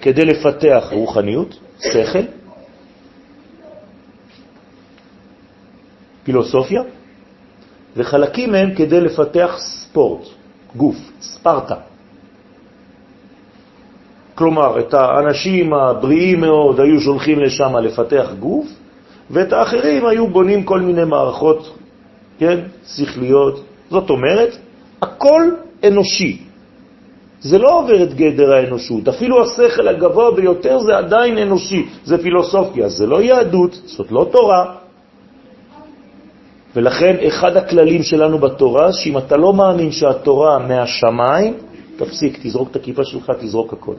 כדי 0.00 0.24
לפתח 0.24 0.84
רוחניות, 0.90 1.58
שכל, 1.80 2.45
פילוסופיה, 6.26 6.82
וחלקים 7.96 8.52
מהם 8.52 8.74
כדי 8.74 9.00
לפתח 9.00 9.56
ספורט, 9.58 10.26
גוף, 10.76 10.96
ספרטה. 11.20 11.74
כלומר, 14.34 14.80
את 14.80 14.94
האנשים 14.94 15.74
הבריאים 15.74 16.40
מאוד 16.40 16.80
היו 16.80 17.00
שולחים 17.00 17.38
לשם 17.40 17.76
לפתח 17.76 18.26
גוף, 18.38 18.66
ואת 19.30 19.52
האחרים 19.52 20.06
היו 20.06 20.26
בונים 20.26 20.62
כל 20.62 20.80
מיני 20.80 21.04
מערכות, 21.04 21.76
כן, 22.38 22.58
שכליות. 22.86 23.64
זאת 23.90 24.10
אומרת, 24.10 24.56
הכל 25.02 25.42
אנושי. 25.84 26.42
זה 27.40 27.58
לא 27.58 27.78
עובר 27.78 28.02
את 28.02 28.14
גדר 28.14 28.52
האנושות. 28.52 29.08
אפילו 29.08 29.42
השכל 29.42 29.88
הגבוה 29.88 30.30
ביותר 30.30 30.78
זה 30.78 30.96
עדיין 30.96 31.38
אנושי, 31.38 31.86
זה 32.04 32.18
פילוסופיה, 32.18 32.88
זה 32.88 33.06
לא 33.06 33.22
יהדות, 33.22 33.80
זאת 33.84 34.12
לא 34.12 34.28
תורה. 34.32 34.85
ולכן 36.76 37.16
אחד 37.28 37.56
הכללים 37.56 38.02
שלנו 38.02 38.38
בתורה, 38.38 38.92
שאם 38.92 39.18
אתה 39.18 39.36
לא 39.36 39.52
מאמין 39.52 39.92
שהתורה 39.92 40.58
מהשמיים, 40.58 41.54
תפסיק, 41.96 42.38
תזרוק 42.42 42.70
את 42.70 42.76
הכיפה 42.76 43.04
שלך, 43.04 43.32
תזרוק 43.40 43.72
הכל. 43.72 43.94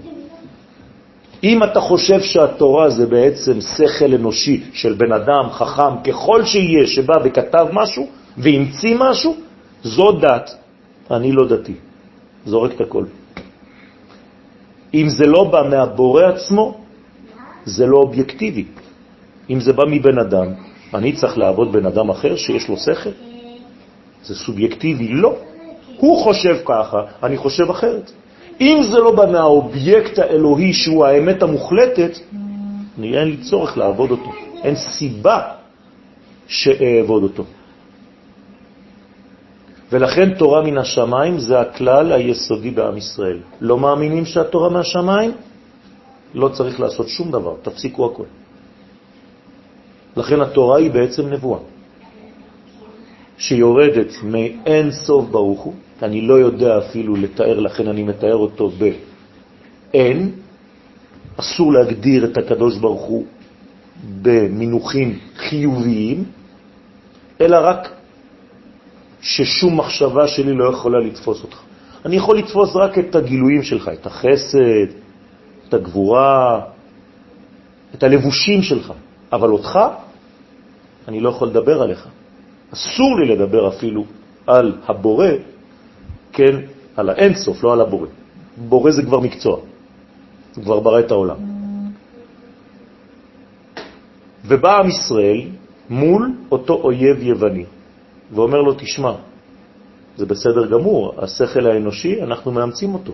אם 1.43 1.63
אתה 1.63 1.79
חושב 1.79 2.21
שהתורה 2.21 2.89
זה 2.89 3.05
בעצם 3.05 3.61
שכל 3.61 4.13
אנושי 4.13 4.63
של 4.73 4.93
בן 4.93 5.11
אדם 5.11 5.49
חכם 5.49 5.93
ככל 6.05 6.45
שיהיה, 6.45 6.87
שבא 6.87 7.13
וכתב 7.23 7.67
משהו 7.73 8.07
והמציא 8.37 8.95
משהו, 8.99 9.35
זו 9.83 10.11
דת. 10.11 10.55
אני 11.11 11.31
לא 11.31 11.47
דתי. 11.47 11.73
זורק 12.45 12.71
את 12.75 12.81
הכל. 12.81 13.03
אם 14.93 15.09
זה 15.09 15.25
לא 15.25 15.43
בא 15.43 15.61
מהבורא 15.69 16.23
עצמו, 16.23 16.77
זה 17.65 17.85
לא 17.85 17.97
אובייקטיבי. 17.97 18.65
אם 19.49 19.59
זה 19.59 19.73
בא 19.73 19.83
מבן 19.87 20.19
אדם, 20.19 20.47
אני 20.93 21.13
צריך 21.13 21.37
לעבוד 21.37 21.71
בן 21.71 21.85
אדם 21.85 22.09
אחר 22.09 22.35
שיש 22.35 22.69
לו 22.69 22.77
שכל? 22.77 23.09
זה 24.23 24.35
סובייקטיבי? 24.35 25.07
לא. 25.07 25.35
הוא 25.97 26.23
חושב 26.23 26.57
ככה, 26.65 26.97
אני 27.23 27.37
חושב 27.37 27.69
אחרת. 27.69 28.11
אם 28.61 28.77
זה 28.91 28.97
לא 28.97 29.11
בא 29.11 29.31
מהאובייקט 29.31 30.19
האלוהי 30.19 30.73
שהוא 30.73 31.05
האמת 31.05 31.43
המוחלטת, 31.43 32.17
אני 32.99 33.17
אין 33.17 33.27
לי 33.27 33.37
צורך 33.37 33.77
לעבוד 33.77 34.11
אותו. 34.11 34.31
אין 34.63 34.75
סיבה 34.75 35.41
שאעבוד 36.47 37.23
אותו. 37.23 37.43
ולכן 39.91 40.33
תורה 40.33 40.61
מן 40.61 40.77
השמיים 40.77 41.39
זה 41.39 41.59
הכלל 41.59 42.11
היסודי 42.11 42.71
בעם 42.71 42.97
ישראל. 42.97 43.39
לא 43.61 43.77
מאמינים 43.77 44.25
שהתורה 44.25 44.69
מהשמיים? 44.69 45.31
לא 46.33 46.47
צריך 46.49 46.79
לעשות 46.79 47.07
שום 47.07 47.31
דבר, 47.31 47.55
תפסיקו 47.61 48.05
הכל. 48.05 48.23
לכן 50.17 50.41
התורה 50.41 50.77
היא 50.77 50.91
בעצם 50.91 51.27
נבואה, 51.27 51.59
שיורדת 53.37 54.11
מאין 54.23 54.91
סוף 54.91 55.25
ברוך 55.29 55.61
הוא, 55.61 55.73
אני 56.01 56.21
לא 56.21 56.33
יודע 56.33 56.77
אפילו 56.77 57.15
לתאר, 57.15 57.59
לכן 57.59 57.87
אני 57.87 58.03
מתאר 58.03 58.35
אותו 58.35 58.71
באין, 59.93 60.31
אסור 61.37 61.73
להגדיר 61.73 62.25
את 62.25 62.37
הקדוש 62.37 62.77
ברוך 62.77 63.01
הוא 63.01 63.25
במינוחים 64.21 65.19
חיוביים, 65.37 66.23
אלא 67.41 67.57
רק 67.61 67.89
ששום 69.21 69.77
מחשבה 69.77 70.27
שלי 70.27 70.53
לא 70.53 70.69
יכולה 70.73 70.99
לתפוס 70.99 71.43
אותך. 71.43 71.57
אני 72.05 72.15
יכול 72.15 72.37
לתפוס 72.37 72.75
רק 72.75 72.97
את 72.97 73.15
הגילויים 73.15 73.63
שלך, 73.63 73.91
את 73.93 74.05
החסד, 74.05 74.87
את 75.69 75.73
הגבורה, 75.73 76.61
את 77.95 78.03
הלבושים 78.03 78.61
שלך, 78.61 78.93
אבל 79.31 79.49
אותך 79.49 79.79
אני 81.07 81.19
לא 81.19 81.29
יכול 81.29 81.47
לדבר 81.47 81.81
עליך. 81.81 82.07
אסור 82.73 83.19
לי 83.19 83.35
לדבר 83.35 83.67
אפילו 83.67 84.05
על 84.47 84.77
הבורא, 84.87 85.27
כן, 86.33 86.55
על 86.95 87.09
האינסוף, 87.09 87.63
לא 87.63 87.73
על 87.73 87.81
הבורא. 87.81 88.07
בורא 88.57 88.91
זה 88.91 89.03
כבר 89.03 89.19
מקצוע, 89.19 89.59
הוא 90.55 90.63
כבר 90.63 90.79
ברא 90.79 90.99
את 90.99 91.11
העולם. 91.11 91.37
ובא 94.45 94.79
עם 94.79 94.87
ישראל 94.89 95.41
מול 95.89 96.31
אותו 96.51 96.73
אויב 96.73 97.23
יווני, 97.23 97.65
ואומר 98.31 98.61
לו, 98.61 98.73
תשמע, 98.73 99.13
זה 100.17 100.25
בסדר 100.25 100.67
גמור, 100.67 101.13
השכל 101.17 101.67
האנושי, 101.67 102.23
אנחנו 102.23 102.51
מאמצים 102.51 102.93
אותו. 102.93 103.13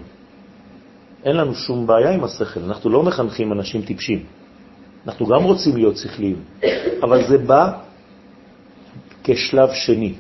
אין 1.23 1.36
לנו 1.36 1.56
שום 1.56 1.88
בעיה 1.88 2.12
עם 2.12 2.23
השכל, 2.23 2.60
אנחנו 2.60 2.89
לא 2.89 3.03
מחנכים 3.03 3.51
אנשים 3.51 3.82
טיפשים. 3.82 4.23
אנחנו 5.07 5.25
גם 5.25 5.43
רוצים 5.43 5.75
להיות 5.75 5.97
שכליים, 5.97 6.35
אבל 7.03 7.27
זה 7.27 7.37
בא 7.37 7.71
כשלב 9.23 9.69
שני. 9.73 10.13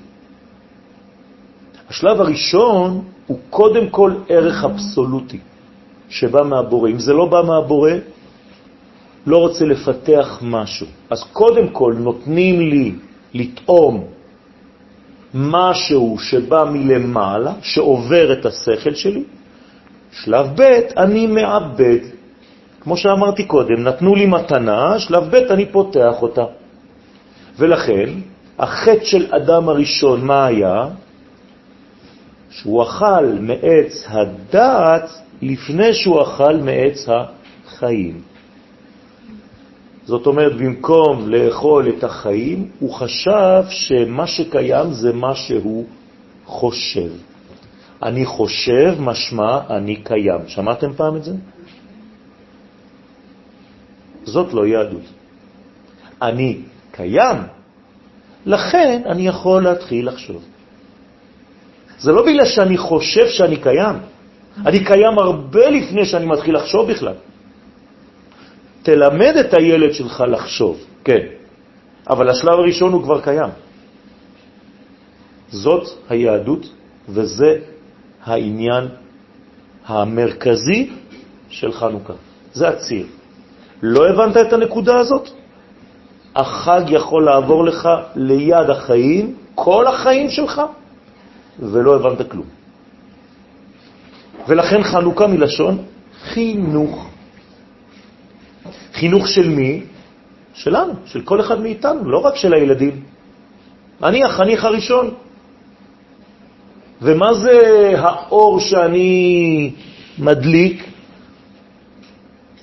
השלב 1.89 2.21
הראשון 2.21 3.03
הוא 3.27 3.39
קודם 3.49 3.89
כל 3.89 4.13
ערך 4.29 4.63
אבסולוטי 4.63 5.39
שבא 6.09 6.43
מהבורא. 6.43 6.89
אם 6.89 6.99
זה 6.99 7.13
לא 7.13 7.25
בא 7.25 7.41
מהבורא, 7.41 7.91
לא 9.27 9.37
רוצה 9.37 9.65
לפתח 9.65 10.39
משהו. 10.41 10.87
אז 11.09 11.23
קודם 11.23 11.67
כל 11.67 11.93
נותנים 11.97 12.59
לי 12.59 12.95
לטעום 13.33 14.07
משהו 15.33 16.17
שבא 16.19 16.63
מלמעלה, 16.63 17.53
שעובר 17.61 18.33
את 18.33 18.45
השכל 18.45 18.93
שלי. 18.93 19.23
שלב 20.11 20.47
ב', 20.55 20.61
אני 20.97 21.27
מעבד. 21.27 21.99
כמו 22.83 22.97
שאמרתי 22.97 23.43
קודם, 23.45 23.83
נתנו 23.83 24.15
לי 24.15 24.25
מתנה, 24.25 24.99
שלב 24.99 25.23
ב', 25.31 25.35
אני 25.35 25.65
פותח 25.65 26.21
אותה. 26.21 26.45
ולכן, 27.59 28.09
החטא 28.59 29.05
של 29.05 29.33
אדם 29.33 29.69
הראשון, 29.69 30.25
מה 30.25 30.45
היה? 30.45 30.87
שהוא 32.49 32.83
אכל 32.83 33.25
מעץ 33.39 34.05
הדעת 34.07 35.09
לפני 35.41 35.93
שהוא 35.93 36.21
אכל 36.21 36.57
מעץ 36.57 37.07
החיים. 37.07 38.21
זאת 40.05 40.27
אומרת, 40.27 40.55
במקום 40.55 41.29
לאכול 41.29 41.89
את 41.89 42.03
החיים, 42.03 42.69
הוא 42.79 42.93
חשב 42.93 43.63
שמה 43.69 44.27
שקיים 44.27 44.93
זה 44.93 45.13
מה 45.13 45.35
שהוא 45.35 45.85
חושב. 46.45 47.09
אני 48.03 48.25
חושב, 48.25 48.95
משמע 48.99 49.59
אני 49.69 49.95
קיים. 49.95 50.41
שמעתם 50.47 50.93
פעם 50.93 51.15
את 51.15 51.23
זה? 51.23 51.33
זאת 54.23 54.53
לא 54.53 54.65
יהדות. 54.65 55.05
אני 56.21 56.57
קיים, 56.91 57.37
לכן 58.45 59.01
אני 59.05 59.27
יכול 59.27 59.63
להתחיל 59.63 60.07
לחשוב. 60.07 60.43
זה 61.99 62.11
לא 62.11 62.25
בגלל 62.25 62.45
שאני 62.45 62.77
חושב 62.77 63.27
שאני 63.29 63.57
קיים. 63.57 63.95
אני 64.65 64.85
קיים 64.85 65.19
הרבה 65.19 65.69
לפני 65.69 66.05
שאני 66.05 66.25
מתחיל 66.25 66.55
לחשוב 66.55 66.91
בכלל. 66.91 67.13
תלמד 68.83 69.33
את 69.39 69.53
הילד 69.53 69.93
שלך 69.93 70.23
לחשוב, 70.27 70.75
כן, 71.03 71.23
אבל 72.09 72.29
השלב 72.29 72.59
הראשון 72.59 72.93
הוא 72.93 73.03
כבר 73.03 73.21
קיים. 73.21 73.49
זאת 75.49 75.87
היהדות 76.09 76.69
וזה 77.09 77.51
העניין 78.23 78.87
המרכזי 79.85 80.89
של 81.49 81.71
חנוכה. 81.71 82.13
זה 82.53 82.69
הציר. 82.69 83.05
לא 83.83 84.09
הבנת 84.09 84.37
את 84.37 84.53
הנקודה 84.53 84.99
הזאת? 84.99 85.29
החג 86.35 86.81
יכול 86.87 87.25
לעבור 87.25 87.65
לך 87.65 87.89
ליד 88.15 88.69
החיים, 88.69 89.35
כל 89.55 89.87
החיים 89.87 90.29
שלך, 90.29 90.61
ולא 91.59 91.95
הבנת 91.95 92.31
כלום. 92.31 92.45
ולכן 94.47 94.83
חנוכה 94.83 95.27
מלשון 95.27 95.77
חינוך. 96.23 97.09
חינוך 98.93 99.27
של 99.27 99.49
מי? 99.49 99.83
שלנו, 100.53 100.93
של 101.05 101.21
כל 101.21 101.41
אחד 101.41 101.61
מאיתנו, 101.61 102.09
לא 102.09 102.17
רק 102.17 102.35
של 102.35 102.53
הילדים. 102.53 103.03
אני 104.03 104.23
החניך 104.23 104.65
הראשון. 104.65 105.11
ומה 107.01 107.33
זה 107.33 107.59
האור 107.97 108.59
שאני 108.59 109.71
מדליק? 110.19 110.92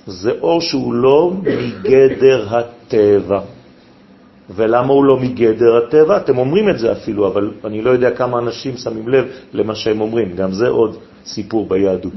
זה 0.07 0.31
אור 0.41 0.61
שהוא 0.61 0.93
לא 0.93 1.33
מגדר 1.33 2.47
הטבע. 2.49 3.41
ולמה 4.55 4.93
הוא 4.93 5.05
לא 5.05 5.17
מגדר 5.17 5.77
הטבע? 5.77 6.17
אתם 6.17 6.37
אומרים 6.37 6.69
את 6.69 6.79
זה 6.79 6.91
אפילו, 6.91 7.27
אבל 7.27 7.51
אני 7.65 7.81
לא 7.81 7.89
יודע 7.89 8.11
כמה 8.11 8.39
אנשים 8.39 8.77
שמים 8.77 9.07
לב 9.07 9.25
למה 9.53 9.75
שהם 9.75 10.01
אומרים. 10.01 10.35
גם 10.35 10.51
זה 10.51 10.67
עוד 10.67 10.97
סיפור 11.25 11.69
ביהדות. 11.69 12.13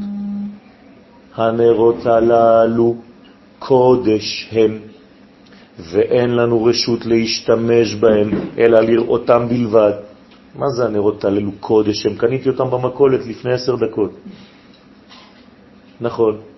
הנרות 1.35 2.07
הללו 2.07 2.97
קודש 3.59 4.49
הם, 4.53 4.79
ואין 5.79 6.31
לנו 6.31 6.65
רשות 6.65 7.07
להשתמש 7.07 7.95
בהם, 7.95 8.31
אלא 8.59 8.81
לראותם 8.81 9.47
בלבד. 9.49 9.93
מה 10.55 10.69
זה 10.77 10.85
הנרות 10.85 11.25
הללו 11.25 11.51
קודש 11.61 12.07
הם? 12.07 12.15
קניתי 12.15 12.49
אותם 12.49 12.71
במקולת 12.71 13.27
לפני 13.27 13.53
עשר 13.53 13.77
דקות. 13.77 14.11
נכון. 16.01 16.54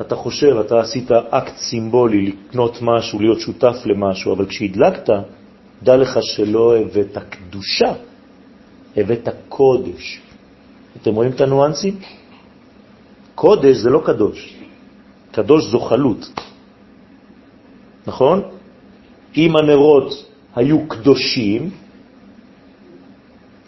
אתה 0.00 0.16
חושב, 0.16 0.56
אתה 0.56 0.80
עשית 0.80 1.10
אקט 1.12 1.56
סימבולי 1.56 2.26
לקנות 2.26 2.78
משהו, 2.82 3.20
להיות 3.20 3.40
שותף 3.40 3.76
למשהו, 3.86 4.32
אבל 4.32 4.46
כשהדלקת, 4.46 5.08
דע 5.82 5.96
לך 5.96 6.18
שלא 6.22 6.76
הבאת 6.76 7.18
קדושה, 7.30 7.92
הבאת 8.96 9.28
קודש. 9.48 10.20
אתם 11.02 11.14
רואים 11.14 11.30
את 11.30 11.40
הניואנסים? 11.40 11.98
קודש 13.34 13.76
זה 13.76 13.90
לא 13.90 14.02
קדוש. 14.04 14.54
קדוש 15.32 15.64
זו 15.64 15.80
חלות. 15.80 16.30
נכון? 18.06 18.42
אם 19.36 19.56
הנרות 19.56 20.26
היו 20.56 20.88
קדושים, 20.88 21.70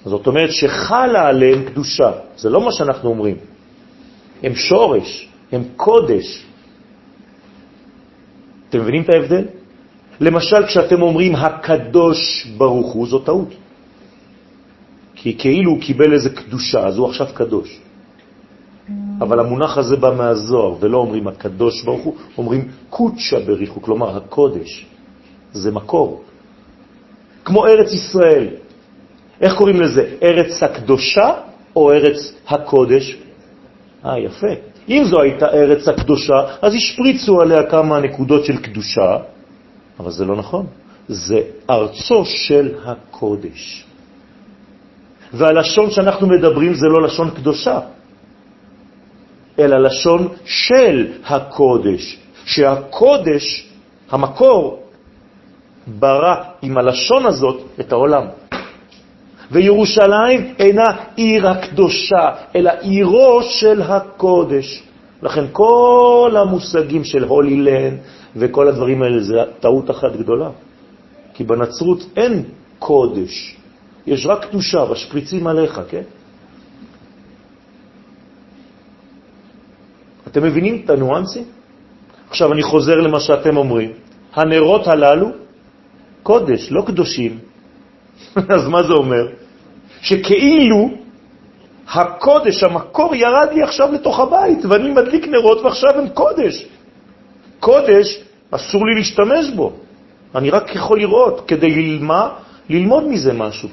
זאת 0.05 0.27
אומרת 0.27 0.53
שחלה 0.53 1.29
עליהם 1.29 1.65
קדושה. 1.65 2.11
זה 2.37 2.51
לא 2.51 2.61
מה 2.61 2.73
שאנחנו 2.73 3.11
אומרים. 3.11 3.37
הם 4.43 4.55
שורש, 4.55 5.29
הם 5.53 5.63
קודש. 5.77 6.45
אתם 8.69 8.81
מבינים 8.81 9.03
את 9.03 9.09
ההבדל? 9.15 9.45
למשל, 10.21 10.67
כשאתם 10.67 11.03
אומרים 11.03 11.35
הקדוש 11.35 12.47
ברוך 12.57 12.93
הוא, 12.93 13.07
זו 13.07 13.19
טעות. 13.19 13.55
כי 15.15 15.39
כאילו 15.39 15.71
הוא 15.71 15.81
קיבל 15.81 16.13
איזה 16.13 16.31
קדושה, 16.31 16.87
אז 16.87 16.99
הוא 16.99 17.09
עכשיו 17.09 17.27
קדוש. 17.35 17.81
אבל 19.19 19.41
המונח 19.41 19.79
הזה 19.79 19.97
בא 19.97 20.15
מהזוהר, 20.15 20.75
ולא 20.81 20.99
אומרים 20.99 21.29
הקדוש 21.29 21.85
ברוך 21.85 22.05
הוא, 22.05 22.15
אומרים 22.39 22.69
קודשה 22.91 23.41
בריחו, 23.41 23.83
כלומר 23.83 24.17
הקודש. 24.17 24.87
זה 25.53 25.71
מקור. 25.71 26.23
כמו 27.45 27.67
ארץ 27.67 27.93
ישראל. 27.93 28.49
איך 29.41 29.55
קוראים 29.55 29.81
לזה? 29.81 30.17
ארץ 30.23 30.63
הקדושה 30.63 31.31
או 31.77 31.93
ארץ 31.93 32.35
הקודש? 32.49 33.17
אה, 34.05 34.19
יפה. 34.19 34.76
אם 34.89 35.03
זו 35.05 35.21
הייתה 35.21 35.47
ארץ 35.47 35.89
הקדושה, 35.89 36.35
אז 36.63 36.75
השפריצו 36.75 37.41
עליה 37.41 37.63
כמה 37.71 38.01
נקודות 38.01 38.45
של 38.45 38.57
קדושה, 38.57 39.17
אבל 40.01 40.11
זה 40.11 40.25
לא 40.25 40.37
נכון. 40.37 40.67
זה 41.09 41.41
ארצו 41.71 42.25
של 42.25 42.75
הקודש. 42.85 43.85
והלשון 45.33 45.91
שאנחנו 45.91 46.27
מדברים 46.27 46.75
זה 46.75 46.87
לא 46.87 47.03
לשון 47.03 47.31
קדושה, 47.31 47.81
אלא 49.59 49.77
לשון 49.79 50.29
של 50.45 51.07
הקודש, 51.27 52.19
שהקודש, 52.45 53.67
המקור, 54.11 54.83
ברא 55.87 56.35
עם 56.63 56.79
הלשון 56.79 57.27
הזאת 57.27 57.63
את 57.81 57.93
העולם. 57.93 58.27
וירושלים 59.51 60.55
אינה 60.59 60.87
עיר 61.17 61.49
הקדושה, 61.49 62.31
אלא 62.57 62.71
עירו 62.81 63.43
של 63.43 63.83
הקודש. 63.83 64.83
לכן 65.23 65.45
כל 65.53 66.37
המושגים 66.39 67.05
של 67.05 67.25
הולילן 67.25 67.97
וכל 68.37 68.69
הדברים 68.69 69.03
האלה 69.03 69.21
זה 69.21 69.37
טעות 69.61 69.91
אחת 69.91 70.17
גדולה. 70.17 70.51
כי 71.35 71.45
בנצרות 71.45 72.05
אין 72.17 72.45
קודש, 72.79 73.57
יש 74.07 74.27
רק 74.27 74.45
קדושה, 74.45 74.85
בשפריצים 74.85 75.47
עליך, 75.47 75.81
כן? 75.89 76.03
אתם 80.27 80.43
מבינים 80.43 80.83
את 80.85 80.91
הניואנסים? 80.91 81.45
עכשיו 82.31 82.53
אני 82.53 82.63
חוזר 82.63 82.97
למה 82.97 83.21
שאתם 83.21 83.57
אומרים. 83.57 83.93
הנרות 84.35 84.87
הללו 84.87 85.29
קודש, 86.23 86.73
לא 86.73 86.83
קדושים. 86.87 87.39
אז 88.57 88.69
מה 88.69 88.83
זה 88.83 88.93
אומר? 88.93 89.27
שכאילו 90.01 90.91
הקודש, 91.89 92.63
המקור, 92.63 93.15
ירד 93.15 93.49
לי 93.53 93.63
עכשיו 93.63 93.93
לתוך 93.93 94.21
הבית, 94.21 94.65
ואני 94.65 94.91
מדליק 94.91 95.29
נרות 95.29 95.59
ועכשיו 95.59 95.91
הם 95.99 96.09
קודש. 96.09 96.67
קודש, 97.61 98.23
אסור 98.51 98.87
לי 98.87 98.95
להשתמש 98.95 99.51
בו. 99.57 99.73
אני 100.35 100.51
רק 100.51 100.75
יכול 100.75 100.99
לראות 100.99 101.45
כדי 101.49 101.71
ללמה, 101.71 102.29
ללמוד 102.69 103.05
מזה 103.09 103.33
משהו. 103.33 103.69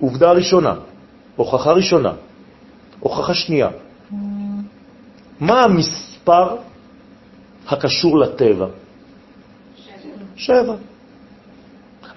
עובדה 0.00 0.32
ראשונה, 0.32 0.74
הוכחה 1.36 1.72
ראשונה, 1.72 2.12
הוכחה 3.00 3.34
שנייה. 3.34 3.68
מה 5.40 5.64
המספר 5.64 6.56
הקשור 7.68 8.18
לטבע? 8.18 8.66
שבע. 10.40 10.74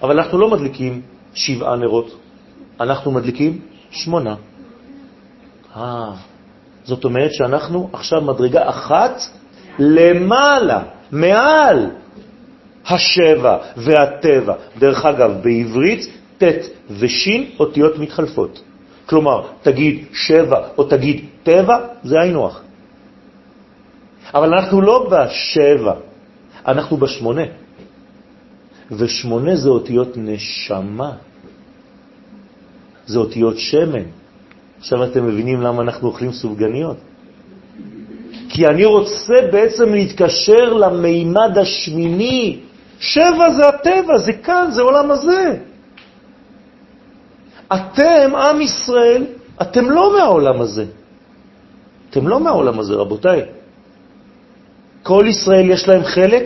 אבל 0.02 0.20
אנחנו 0.20 0.38
לא 0.38 0.48
מדליקים 0.50 1.02
שבעה 1.34 1.76
נרות, 1.76 2.16
אנחנו 2.80 3.10
מדליקים 3.10 3.60
שמונה. 3.90 4.34
אה, 5.76 6.12
זאת 6.84 7.04
אומרת 7.04 7.32
שאנחנו 7.32 7.88
עכשיו 7.92 8.20
מדרגה 8.20 8.68
אחת 8.68 9.22
למעלה, 9.78 10.82
מעל 11.12 11.90
השבע 12.86 13.58
והטבע. 13.76 14.54
דרך 14.78 15.04
אגב, 15.04 15.30
בעברית 15.42 16.02
ט' 16.38 16.44
ושין 16.90 17.50
אותיות 17.58 17.98
מתחלפות. 17.98 18.62
כלומר, 19.06 19.46
תגיד 19.62 20.04
שבע 20.12 20.58
או 20.78 20.84
תגיד 20.84 21.24
טבע, 21.42 21.76
זה 22.02 22.20
היינו 22.20 22.48
אבל 24.34 24.54
אנחנו 24.54 24.80
לא 24.80 25.08
בשבע, 25.10 25.94
אנחנו 26.66 26.96
בשמונה. 26.96 27.63
ושמונה 28.90 29.56
זה 29.56 29.68
אותיות 29.68 30.16
נשמה, 30.16 31.12
זה 33.06 33.18
אותיות 33.18 33.58
שמן. 33.58 34.04
עכשיו 34.78 35.04
אתם 35.04 35.26
מבינים 35.26 35.60
למה 35.60 35.82
אנחנו 35.82 36.08
אוכלים 36.08 36.32
סופגניות? 36.32 36.96
כי 38.48 38.66
אני 38.66 38.84
רוצה 38.84 39.34
בעצם 39.52 39.94
להתקשר 39.94 40.72
למימד 40.72 41.58
השמיני. 41.58 42.60
שבע 42.98 43.50
זה 43.50 43.68
הטבע, 43.68 44.18
זה 44.18 44.32
כאן, 44.32 44.70
זה 44.70 44.82
עולם 44.82 45.10
הזה. 45.10 45.56
אתם, 47.72 48.36
עם 48.36 48.60
ישראל, 48.60 49.24
אתם 49.62 49.90
לא 49.90 50.12
מהעולם 50.16 50.60
הזה. 50.60 50.84
אתם 52.10 52.28
לא 52.28 52.40
מהעולם 52.40 52.80
הזה, 52.80 52.94
רבותיי. 52.94 53.40
כל 55.02 55.24
ישראל 55.28 55.70
יש 55.70 55.88
להם 55.88 56.04
חלק 56.04 56.44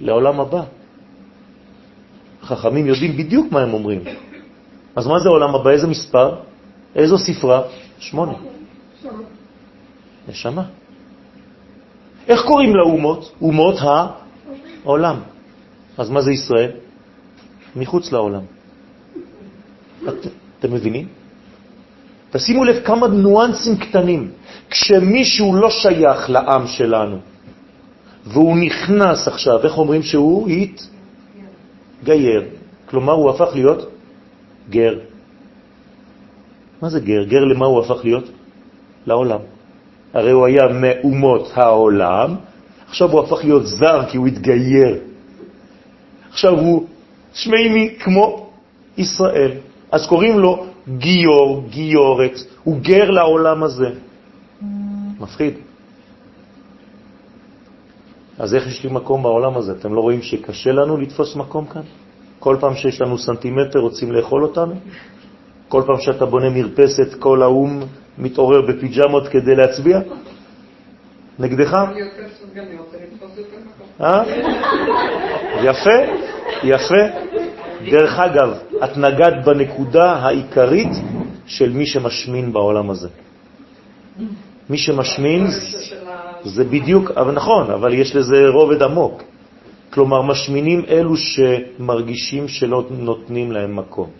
לעולם 0.00 0.40
הבא. 0.40 0.77
חכמים 2.48 2.86
יודעים 2.86 3.12
בדיוק 3.16 3.52
מה 3.52 3.60
הם 3.60 3.72
אומרים. 3.74 4.00
אז 4.96 5.06
מה 5.06 5.18
זה 5.18 5.28
עולם 5.28 5.54
הבא? 5.54 5.70
איזה 5.70 5.86
מספר? 5.86 6.28
איזו 6.96 7.18
ספרה? 7.18 7.62
שמונה. 7.98 8.32
נשמה. 10.28 10.64
איך 12.28 12.40
קוראים 12.42 12.76
לאומות? 12.76 13.32
אומות 13.42 13.76
העולם. 14.84 15.16
אז 15.98 16.10
מה 16.10 16.20
זה 16.20 16.32
ישראל? 16.32 16.70
מחוץ 17.76 18.12
לעולם. 18.12 18.42
את, 20.08 20.26
אתם 20.58 20.72
מבינים? 20.72 21.06
תשימו 22.30 22.64
לב 22.64 22.84
כמה 22.84 23.08
ניואנסים 23.08 23.76
קטנים. 23.76 24.30
כשמישהו 24.70 25.54
לא 25.54 25.70
שייך 25.70 26.30
לעם 26.30 26.66
שלנו, 26.66 27.18
והוא 28.26 28.56
נכנס 28.56 29.28
עכשיו, 29.28 29.64
איך 29.64 29.78
אומרים 29.78 30.02
שהוא? 30.02 30.48
התגייר. 31.98 32.44
כלומר, 32.86 33.12
הוא 33.12 33.30
הפך 33.30 33.48
להיות 33.54 33.90
גר. 34.70 34.98
מה 36.82 36.88
זה 36.88 37.00
גר? 37.00 37.24
גר 37.24 37.44
למה 37.44 37.66
הוא 37.66 37.80
הפך 37.80 38.04
להיות? 38.04 38.24
לעולם. 39.06 39.38
הרי 40.14 40.30
הוא 40.30 40.46
היה 40.46 40.62
מאומות 40.68 41.52
העולם, 41.54 42.36
עכשיו 42.88 43.12
הוא 43.12 43.20
הפך 43.20 43.44
להיות 43.44 43.66
זר 43.66 44.04
כי 44.08 44.16
הוא 44.16 44.26
התגייר. 44.26 44.98
עכשיו 46.30 46.58
הוא 46.58 46.86
שמימי 47.34 47.94
כמו 48.00 48.50
ישראל. 48.98 49.50
אז 49.92 50.06
קוראים 50.06 50.38
לו 50.38 50.66
גיור, 50.98 51.64
גיורת, 51.70 52.38
הוא 52.64 52.80
גר 52.80 53.10
לעולם 53.10 53.62
הזה. 53.62 53.88
מפחיד. 55.20 55.54
אז 58.38 58.54
איך 58.54 58.66
יש 58.66 58.84
לי 58.84 58.90
מקום 58.92 59.22
בעולם 59.22 59.56
הזה? 59.56 59.72
אתם 59.72 59.94
לא 59.94 60.00
רואים 60.00 60.22
שקשה 60.22 60.72
לנו 60.72 60.96
לתפוס 60.96 61.36
מקום 61.36 61.66
כאן? 61.66 61.82
כל 62.38 62.56
פעם 62.60 62.74
שיש 62.74 63.00
לנו 63.00 63.18
סנטימטר 63.18 63.78
רוצים 63.78 64.12
לאכול 64.12 64.42
אותנו? 64.42 64.74
כל 65.68 65.82
פעם 65.86 66.00
שאתה 66.00 66.26
בונה 66.26 66.50
מרפסת, 66.50 67.14
כל 67.18 67.42
האום 67.42 67.80
מתעורר 68.18 68.60
בפיג'מות 68.60 69.28
כדי 69.28 69.54
להצביע? 69.56 70.00
נגדך? 71.38 71.74
אה? 74.00 74.22
יפה, 75.62 75.98
יפה. 76.62 77.02
דרך 77.90 78.18
אגב, 78.18 78.58
את 78.84 78.96
נגעת 78.96 79.44
בנקודה 79.44 80.12
העיקרית 80.12 80.92
של 81.46 81.72
מי 81.72 81.86
שמשמין 81.86 82.52
בעולם 82.52 82.90
הזה. 82.90 83.08
מי 84.70 84.78
שמשמין 84.78 85.46
זה 86.44 86.64
בדיוק, 86.64 87.10
אבל 87.10 87.32
נכון, 87.32 87.70
אבל 87.70 87.94
יש 87.94 88.16
לזה 88.16 88.48
רובד 88.48 88.82
עמוק. 88.82 89.22
כלומר, 89.90 90.22
משמינים 90.22 90.84
אלו 90.88 91.14
שמרגישים 91.16 92.48
שלא 92.48 92.86
נותנים 92.90 93.52
להם 93.52 93.76
מקום. 93.76 94.10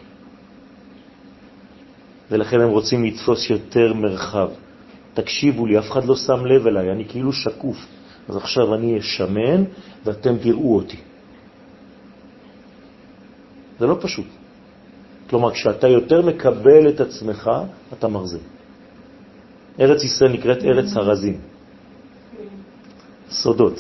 ולכן 2.31 2.61
הם 2.61 2.69
רוצים 2.69 3.05
לתפוס 3.05 3.51
יותר 3.51 3.95
מרחב. 3.95 4.49
תקשיבו 5.15 5.67
לי, 5.67 5.79
אף 5.79 5.91
אחד 5.91 6.05
לא 6.05 6.17
שם 6.17 6.47
לב 6.47 6.67
אליי, 6.67 6.93
אני 6.93 7.05
כאילו 7.09 7.33
שקוף. 7.33 7.77
אז 8.29 8.37
עכשיו 8.37 8.75
אני 8.75 8.99
אשמן 8.99 9.65
ואתם 10.05 10.39
תראו 10.39 10.77
אותי. 10.77 10.97
זה 13.79 13.87
לא 13.87 13.97
פשוט. 14.01 14.27
כלומר, 15.31 15.51
כשאתה 15.53 15.89
יותר 15.89 16.27
מקבל 16.27 16.89
את 16.89 17.01
עצמך, 17.01 17.51
אתה 17.93 18.09
מרזה. 18.09 18.39
ארץ 19.81 20.05
ישראל 20.05 20.33
נקראת 20.33 20.65
ארץ 20.65 20.97
הרזים. 20.97 21.39
סודות. 23.31 23.79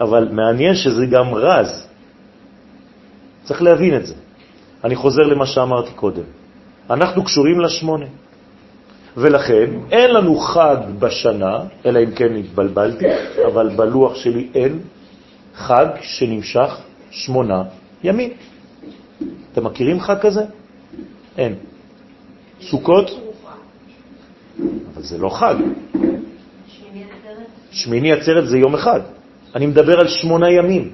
אבל 0.00 0.28
מעניין 0.32 0.74
שזה 0.74 1.06
גם 1.06 1.34
רז. 1.34 1.86
צריך 3.44 3.62
להבין 3.62 3.96
את 3.96 4.06
זה. 4.06 4.14
אני 4.84 4.96
חוזר 4.96 5.22
למה 5.22 5.46
שאמרתי 5.46 5.92
קודם. 5.92 6.22
אנחנו 6.90 7.24
קשורים 7.24 7.60
לשמונה. 7.60 8.06
ולכן 9.16 9.70
אין 9.90 10.10
לנו 10.14 10.38
חג 10.38 10.76
בשנה, 10.98 11.58
אלא 11.86 11.98
אם 11.98 12.10
כן 12.10 12.36
התבלבלתי, 12.36 13.04
אבל 13.46 13.68
בלוח 13.76 14.14
שלי 14.14 14.48
אין 14.54 14.80
חג 15.54 15.86
שנמשך 16.00 16.70
שמונה 17.10 17.62
ימים. 18.04 18.30
אתם 19.52 19.64
מכירים 19.64 20.00
חג 20.00 20.18
כזה? 20.20 20.44
אין. 21.38 21.54
סוכות? 22.60 23.10
אבל 24.58 25.02
זה 25.02 25.18
לא 25.18 25.28
חג. 25.28 25.54
שמיני 27.72 28.12
עצרת 28.12 28.48
זה 28.48 28.58
יום 28.58 28.74
אחד. 28.74 29.00
אני 29.54 29.66
מדבר 29.66 30.00
על 30.00 30.08
שמונה 30.08 30.50
ימים. 30.50 30.90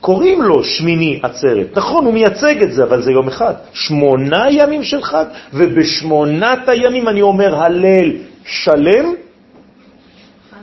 קוראים 0.00 0.42
לו 0.42 0.64
שמיני 0.64 1.20
עצרת. 1.22 1.78
נכון, 1.78 2.04
הוא 2.04 2.14
מייצג 2.14 2.62
את 2.62 2.72
זה, 2.72 2.84
אבל 2.84 3.02
זה 3.02 3.12
יום 3.12 3.28
אחד. 3.28 3.54
שמונה 3.72 4.50
ימים 4.50 4.82
של 4.82 5.02
חג, 5.02 5.24
ובשמונת 5.52 6.68
הימים 6.68 7.08
אני 7.08 7.22
אומר 7.22 7.54
הלל 7.54 8.12
שלם, 8.44 9.14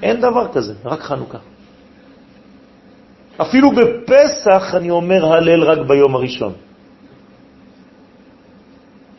אין 0.04 0.22
דבר 0.22 0.48
כזה, 0.54 0.74
רק 0.86 1.02
חנוכה. 1.02 1.38
אפילו 3.38 3.72
בפסח 3.72 4.74
אני 4.78 4.90
אומר 4.90 5.34
הלל 5.34 5.64
רק 5.64 5.88
ביום 5.88 6.16
הראשון. 6.16 6.54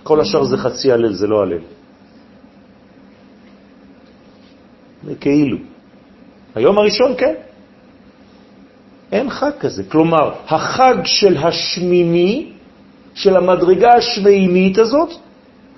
כל 0.03 0.21
השאר 0.21 0.45
זה 0.45 0.57
חצי 0.57 0.93
הלל, 0.93 1.13
זה 1.13 1.27
לא 1.27 1.43
הלל. 1.43 1.59
זה 1.59 1.65
כאילו. 5.21 5.57
היום 6.55 6.79
הראשון 6.79 7.15
כן. 7.19 7.35
אין 9.13 9.31
חג 9.31 9.51
כזה. 9.61 9.83
כלומר, 9.85 10.33
החג 10.49 10.97
של 11.05 11.37
השמיני, 11.37 12.47
של 13.15 13.37
המדרגה 13.37 13.93
השמימית 13.95 14.79
הזאת, 14.79 15.11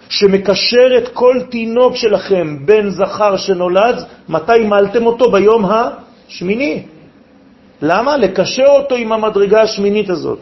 שמקשר 0.09 0.99
את 0.99 1.09
כל 1.09 1.41
תינוק 1.51 1.97
שלכם, 1.97 2.67
בן 2.67 2.91
זכר 2.91 3.37
שנולד, 3.37 4.05
מתי 4.29 4.59
מלתם 4.65 5.07
אותו? 5.07 5.33
ביום 5.33 5.65
השמיני. 5.65 6.83
למה? 7.83 8.17
לקשר 8.17 8.67
אותו 8.69 8.95
עם 8.95 9.13
המדרגה 9.13 9.63
השמינית 9.63 10.11
הזאת. 10.11 10.41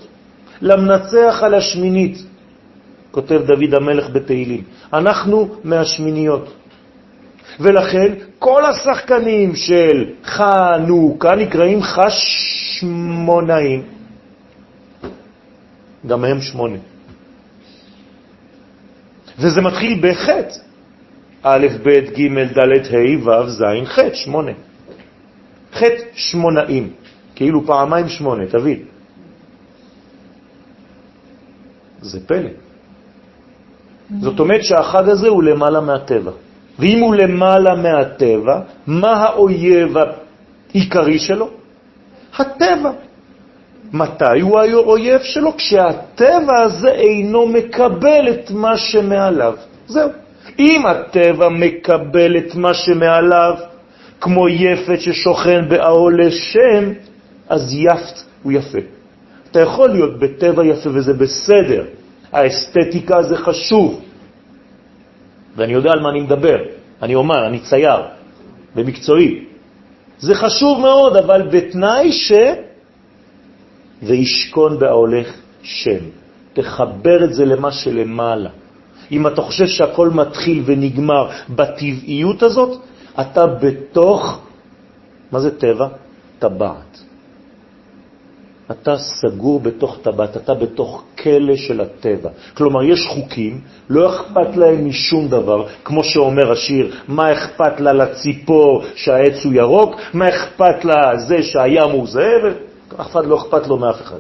למנצח 0.63 1.41
על 1.43 1.55
השמינית, 1.55 2.23
כותב 3.11 3.41
דוד 3.47 3.75
המלך 3.75 4.11
בתהילים. 4.11 4.63
אנחנו 4.93 5.49
מהשמיניות. 5.65 6.53
ולכן 7.61 8.13
כל 8.39 8.67
השחקנים 8.67 9.57
של 9.57 10.11
חנוכה 10.25 11.35
נקראים 11.35 11.83
חשמונאים. 11.83 13.83
גם 16.07 16.25
הם 16.25 16.41
שמונה. 16.41 16.79
וזה 19.39 19.61
מתחיל 19.61 20.01
בחטא. 20.03 20.55
א', 21.43 21.67
ב', 21.83 21.89
ג', 21.89 22.59
ד', 22.59 22.95
ה', 22.95 23.25
ו', 23.25 23.51
ז', 23.51 23.63
ח', 23.85 23.99
שמונה. 24.15 24.53
חטא 25.73 26.03
שמונאים. 26.15 26.93
כאילו 27.35 27.67
פעמיים 27.67 28.09
שמונה, 28.09 28.47
תבין. 28.47 28.83
זה 32.01 32.27
פלא. 32.27 32.51
זאת 34.21 34.41
אומרת 34.41 34.65
שהחג 34.65 35.09
הזה 35.09 35.29
הוא 35.29 35.43
למעלה 35.43 35.81
מהטבע. 35.81 36.31
ואם 36.79 37.01
הוא 37.01 37.15
למעלה 37.15 37.75
מהטבע, 37.75 38.61
מה 38.87 39.13
האויב 39.13 39.97
העיקרי 40.75 41.19
שלו? 41.19 41.51
הטבע. 42.39 42.91
מתי 43.93 44.41
הוא 44.41 44.59
האויב 44.61 45.23
שלו? 45.23 45.57
כשהטבע 45.57 46.61
הזה 46.63 46.91
אינו 46.91 47.47
מקבל 47.47 48.29
את 48.31 48.51
מה 48.51 48.77
שמעליו. 48.77 49.55
זהו. 49.87 50.11
אם 50.59 50.87
הטבע 50.87 51.49
מקבל 51.49 52.39
את 52.39 52.55
מה 52.55 52.75
שמעליו, 52.75 53.55
כמו 54.21 54.49
יפת 54.49 55.01
ששוכן 55.01 55.69
באהול 55.69 56.27
לשם, 56.27 56.93
אז 57.49 57.75
יפת 57.75 58.19
הוא 58.43 58.53
יפה. 58.53 58.79
אתה 59.51 59.61
יכול 59.61 59.91
להיות 59.91 60.19
בטבע 60.19 60.65
יפה 60.65 60.91
וזה 60.95 61.13
בסדר. 61.13 61.85
האסתטיקה 62.33 63.23
זה 63.23 63.37
חשוב. 63.37 64.01
ואני 65.57 65.73
יודע 65.73 65.91
על 65.93 66.01
מה 66.01 66.11
אני 66.11 66.21
מדבר. 66.21 66.57
אני 67.03 67.15
אומר, 67.15 67.47
אני 67.47 67.61
צייר, 67.61 68.03
במקצועי. 68.75 69.45
זה 70.19 70.35
חשוב 70.35 70.81
מאוד, 70.81 71.17
אבל 71.17 71.43
בתנאי 71.43 72.13
ש... 72.13 72.33
וישכון 74.03 74.79
בהולך 74.79 75.35
שם. 75.63 76.05
תחבר 76.53 77.25
את 77.25 77.35
זה 77.35 77.45
למה 77.45 77.73
שלמעלה. 77.73 78.51
אם 79.13 79.27
אתה 79.27 79.43
חושב 79.43 79.67
שהכל 79.67 80.11
מתחיל 80.11 80.63
ונגמר 80.67 81.31
בטבעיות 81.51 82.43
הזאת, 82.43 82.81
אתה 83.21 83.47
בתוך, 83.47 84.41
מה 85.33 85.41
זה 85.41 85.59
טבע? 85.59 85.89
טבעת. 86.39 87.03
אתה 88.71 88.97
סגור 88.97 89.61
בתוך 89.61 89.99
טבעת, 90.03 90.37
אתה 90.37 90.55
בתוך 90.55 91.03
כלא 91.19 91.57
של 91.57 91.81
הטבע. 91.81 92.31
כלומר, 92.55 92.83
יש 92.83 93.07
חוקים, 93.07 93.61
לא 93.91 94.15
אכפת 94.15 94.57
להם 94.57 94.89
משום 94.89 95.29
דבר, 95.29 95.67
כמו 95.85 96.05
שאומר 96.05 96.53
השיר, 96.53 96.95
מה 97.09 97.33
אכפת 97.33 97.81
לה 97.81 97.93
לציפור 97.93 98.85
שהעץ 98.95 99.45
הוא 99.45 99.53
ירוק, 99.53 100.01
מה 100.15 100.29
אכפת 100.29 100.85
לה 100.85 101.17
זה 101.17 101.43
שהים 101.43 101.91
הוא 101.91 102.07
זה, 102.07 102.29
ואף 102.43 103.11
אחד 103.11 103.27
לא 103.27 103.37
אכפת 103.37 103.67
לו 103.67 103.77
מאף 103.77 104.01
אחד. 104.01 104.19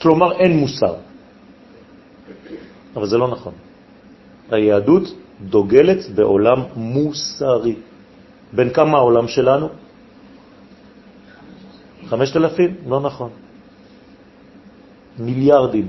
כלומר, 0.00 0.32
אין 0.32 0.56
מוסר. 0.56 0.94
אבל 2.96 3.06
זה 3.06 3.18
לא 3.18 3.28
נכון. 3.28 3.52
היהדות 4.50 5.02
דוגלת 5.40 6.10
בעולם 6.14 6.62
מוסרי. 6.76 7.74
בין 8.52 8.70
כמה 8.70 8.98
העולם 8.98 9.28
שלנו? 9.28 9.68
חמשת 12.10 12.36
אלפים? 12.36 12.74
לא 12.88 13.00
נכון. 13.00 13.30
מיליארדים. 15.18 15.88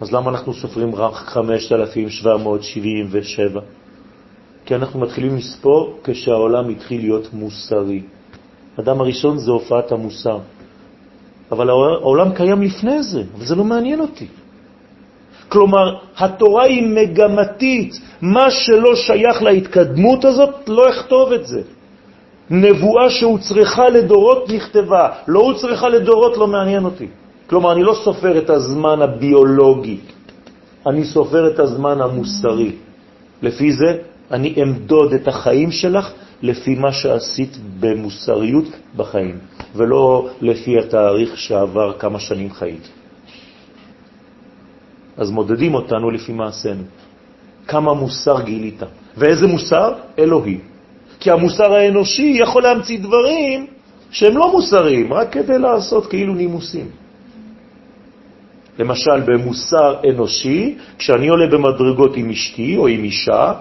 אז 0.00 0.12
למה 0.12 0.30
אנחנו 0.30 0.54
סופרים 0.54 0.94
רק 0.94 1.14
5,777? 1.14 3.60
כי 4.66 4.74
אנחנו 4.74 5.00
מתחילים 5.00 5.36
לספור 5.36 5.98
כשהעולם 6.04 6.68
התחיל 6.68 7.00
להיות 7.00 7.28
מוסרי. 7.32 8.02
אדם 8.80 9.00
הראשון 9.00 9.38
זה 9.38 9.50
הופעת 9.50 9.92
המוסר. 9.92 10.38
אבל 11.52 11.70
העולם 11.70 12.34
קיים 12.34 12.62
לפני 12.62 13.02
זה, 13.02 13.22
אבל 13.34 13.46
זה 13.46 13.54
לא 13.54 13.64
מעניין 13.64 14.00
אותי. 14.00 14.26
כלומר, 15.48 15.98
התורה 16.16 16.64
היא 16.64 16.82
מגמתית. 16.82 17.94
מה 18.22 18.50
שלא 18.50 18.96
שייך 18.96 19.42
להתקדמות 19.42 20.24
הזאת, 20.24 20.68
לא 20.68 20.90
אכתוב 20.90 21.32
את 21.32 21.46
זה. 21.46 21.62
נבואה 22.52 23.10
שהוצרכה 23.10 23.88
לדורות 23.88 24.50
נכתבה, 24.50 25.08
לא 25.28 25.40
הוצרכה 25.40 25.88
לדורות 25.88 26.36
לא 26.36 26.46
מעניין 26.46 26.84
אותי. 26.84 27.08
כלומר, 27.46 27.72
אני 27.72 27.82
לא 27.82 27.94
סופר 28.04 28.38
את 28.38 28.50
הזמן 28.50 29.02
הביולוגי, 29.02 29.98
אני 30.86 31.04
סופר 31.04 31.48
את 31.48 31.58
הזמן 31.58 32.00
המוסרי. 32.00 32.72
לפי 33.42 33.72
זה 33.72 33.90
אני 34.30 34.54
אמדוד 34.62 35.12
את 35.12 35.28
החיים 35.28 35.70
שלך 35.70 36.12
לפי 36.42 36.74
מה 36.74 36.92
שעשית 36.92 37.56
במוסריות 37.80 38.68
בחיים, 38.96 39.38
ולא 39.76 40.28
לפי 40.40 40.78
התאריך 40.78 41.38
שעבר 41.38 41.92
כמה 41.98 42.18
שנים 42.20 42.52
חיית. 42.52 42.88
אז 45.16 45.30
מודדים 45.30 45.74
אותנו 45.74 46.10
לפי 46.10 46.32
מעשינו. 46.32 46.82
כמה 47.66 47.94
מוסר 47.94 48.40
גילית. 48.40 48.82
ואיזה 49.16 49.46
מוסר? 49.46 49.92
אלוהי. 50.18 50.71
כי 51.22 51.30
המוסר 51.30 51.72
האנושי 51.72 52.34
יכול 52.42 52.62
להמציא 52.62 52.98
דברים 52.98 53.66
שהם 54.10 54.36
לא 54.36 54.52
מוסריים, 54.52 55.12
רק 55.12 55.32
כדי 55.32 55.58
לעשות 55.58 56.06
כאילו 56.06 56.34
נימוסים. 56.34 56.90
למשל, 58.78 59.20
במוסר 59.26 59.96
אנושי, 60.10 60.76
כשאני 60.98 61.28
עולה 61.28 61.46
במדרגות 61.46 62.16
עם 62.16 62.30
אשתי 62.30 62.76
או 62.76 62.86
עם 62.86 63.04
אישה, 63.04 63.54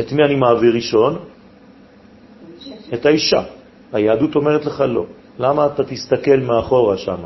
את 0.00 0.12
מי 0.12 0.24
אני 0.24 0.34
מעביר 0.34 0.74
ראשון? 0.74 1.18
את 2.94 3.06
האישה. 3.06 3.42
היהדות 3.92 4.34
אומרת 4.34 4.66
לך 4.66 4.80
לא. 4.80 5.04
למה 5.38 5.66
אתה 5.66 5.84
תסתכל 5.84 6.36
מאחורה 6.42 6.96
שם? 6.96 7.22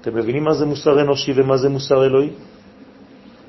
אתם 0.00 0.14
מבינים 0.16 0.44
מה 0.44 0.54
זה 0.54 0.66
מוסר 0.66 1.00
אנושי 1.00 1.32
ומה 1.36 1.56
זה 1.56 1.68
מוסר 1.68 2.04
אלוהי? 2.04 2.30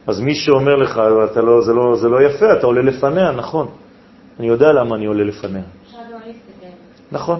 אז 0.07 0.19
מי 0.19 0.35
שאומר 0.35 0.75
לך, 0.75 1.01
אתה 1.31 1.41
לא, 1.41 1.61
זה, 1.61 1.73
לא, 1.73 1.95
זה 1.95 2.07
לא 2.09 2.21
יפה, 2.21 2.53
אתה 2.53 2.65
עולה 2.67 2.81
לפניה, 2.81 3.31
נכון. 3.31 3.67
אני 4.41 4.49
יודע 4.49 4.71
למה 4.71 4.95
אני 4.95 5.05
עולה 5.05 5.23
לפניה. 5.23 5.61
נכון, 7.11 7.39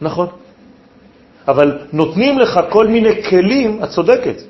נכון. 0.00 0.26
אבל 1.48 1.78
נותנים 1.92 2.38
לך 2.38 2.60
כל 2.70 2.86
מיני 2.86 3.22
כלים, 3.22 3.84
את 3.84 3.88
צודקת. 3.94 4.42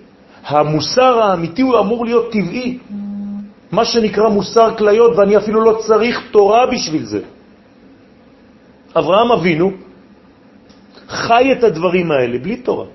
המוסר 0.48 1.20
האמיתי 1.22 1.62
הוא 1.62 1.78
אמור 1.78 2.04
להיות 2.04 2.32
טבעי. 2.32 2.78
מה 3.72 3.84
שנקרא 3.84 4.28
מוסר 4.28 4.76
כליות, 4.80 5.12
ואני 5.16 5.36
אפילו 5.36 5.60
לא 5.60 5.78
צריך 5.84 6.32
תורה 6.32 6.66
בשביל 6.72 7.04
זה. 7.04 7.20
אברהם 8.96 9.32
אבינו 9.32 9.70
חי 11.08 11.52
את 11.52 11.64
הדברים 11.64 12.08
האלה 12.10 12.38
בלי 12.38 12.56
תורה. 12.64 12.88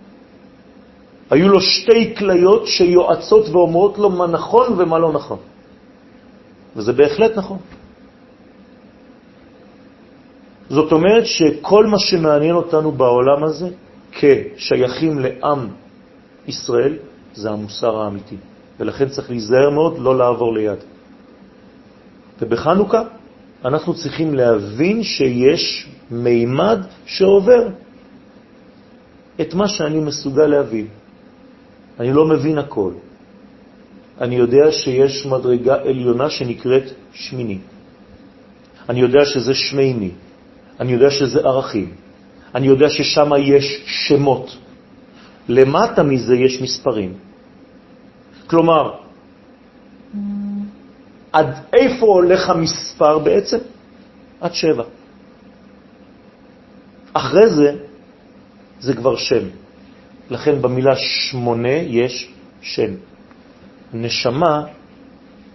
היו 1.30 1.49
לו 1.49 1.61
שתי 1.61 2.15
כליות 2.17 2.67
שיועצות 2.67 3.49
ואומרות 3.53 3.97
לו 3.97 4.09
מה 4.09 4.28
נכון 4.28 4.74
ומה 4.78 4.97
לא 4.99 5.13
נכון. 5.13 5.38
וזה 6.76 6.93
בהחלט 6.93 7.38
נכון. 7.38 7.57
זאת 10.74 10.91
אומרת 10.91 11.26
שכל 11.26 11.86
מה 11.86 11.99
שמעניין 11.99 12.55
אותנו 12.55 12.91
בעולם 12.91 13.43
הזה 13.43 13.69
כשייכים 14.11 15.19
לעם 15.19 15.67
ישראל 16.47 16.97
זה 17.34 17.49
המוסר 17.49 18.01
האמיתי. 18.01 18.36
ולכן 18.80 19.09
צריך 19.09 19.30
להיזהר 19.30 19.69
מאוד 19.69 19.99
לא 19.99 20.17
לעבור 20.17 20.53
ליד. 20.53 20.80
ובחנוכה 22.41 23.01
אנחנו 23.65 23.93
צריכים 23.93 24.34
להבין 24.34 25.03
שיש 25.03 25.89
מימד 26.11 26.80
שעובר 27.05 27.67
את 29.41 29.53
מה 29.53 29.67
שאני 29.67 29.99
מסוגל 29.99 30.45
להבין. 30.45 30.88
אני 31.99 32.13
לא 32.13 32.26
מבין 32.26 32.57
הכל. 32.57 32.91
אני 34.21 34.36
יודע 34.36 34.71
שיש 34.71 35.26
מדרגה 35.26 35.76
עליונה 35.86 36.30
שנקראת 36.30 36.84
שמיני. 37.13 37.57
אני 38.89 38.99
יודע 38.99 39.26
שזה 39.26 39.53
שמימי. 39.53 40.11
אני 40.80 40.91
יודע 40.91 41.11
שזה 41.11 41.39
ערכים. 41.39 41.93
אני 42.55 42.67
יודע 42.67 42.89
ששם 42.89 43.32
יש 43.39 43.84
שמות. 43.86 44.57
למטה 45.49 46.03
מזה 46.03 46.36
יש 46.36 46.61
מספרים. 46.61 47.13
כלומר, 48.47 48.93
עד 51.32 51.47
איפה 51.74 52.05
הולך 52.05 52.49
המספר 52.49 53.19
בעצם? 53.19 53.57
עד 54.41 54.53
שבע. 54.53 54.84
אחרי 57.13 57.49
זה, 57.49 57.76
זה 58.80 58.93
כבר 58.93 59.15
שם. 59.15 59.45
לכן 60.30 60.61
במילה 60.61 60.95
שמונה 60.95 61.78
יש 61.89 62.32
שם. 62.61 62.91
נשמה 63.93 64.65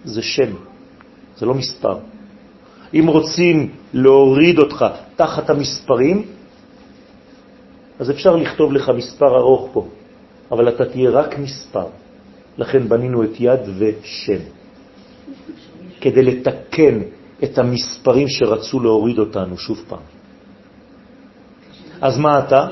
זה 0.05 0.21
שם, 0.21 0.51
זה 1.37 1.45
לא 1.45 1.53
מספר. 1.53 1.97
אם 2.93 3.07
רוצים 3.07 3.69
להוריד 3.93 4.59
אותך 4.59 4.85
תחת 5.15 5.49
המספרים, 5.49 6.25
אז 7.99 8.11
אפשר 8.11 8.35
לכתוב 8.35 8.73
לך 8.73 8.89
מספר 8.89 9.37
ארוך 9.37 9.69
פה, 9.73 9.87
אבל 10.51 10.69
אתה 10.69 10.85
תהיה 10.85 11.09
רק 11.09 11.39
מספר. 11.39 11.85
לכן 12.57 12.89
בנינו 12.89 13.23
את 13.23 13.39
יד 13.39 13.59
ושם, 13.77 14.41
כדי 16.01 16.21
לתקן 16.23 16.99
את 17.43 17.57
המספרים 17.57 18.27
שרצו 18.27 18.79
להוריד 18.79 19.19
אותנו 19.19 19.57
שוב 19.57 19.83
פעם. 19.87 20.05
אז 22.01 22.17
מה 22.17 22.39
אתה? 22.39 22.67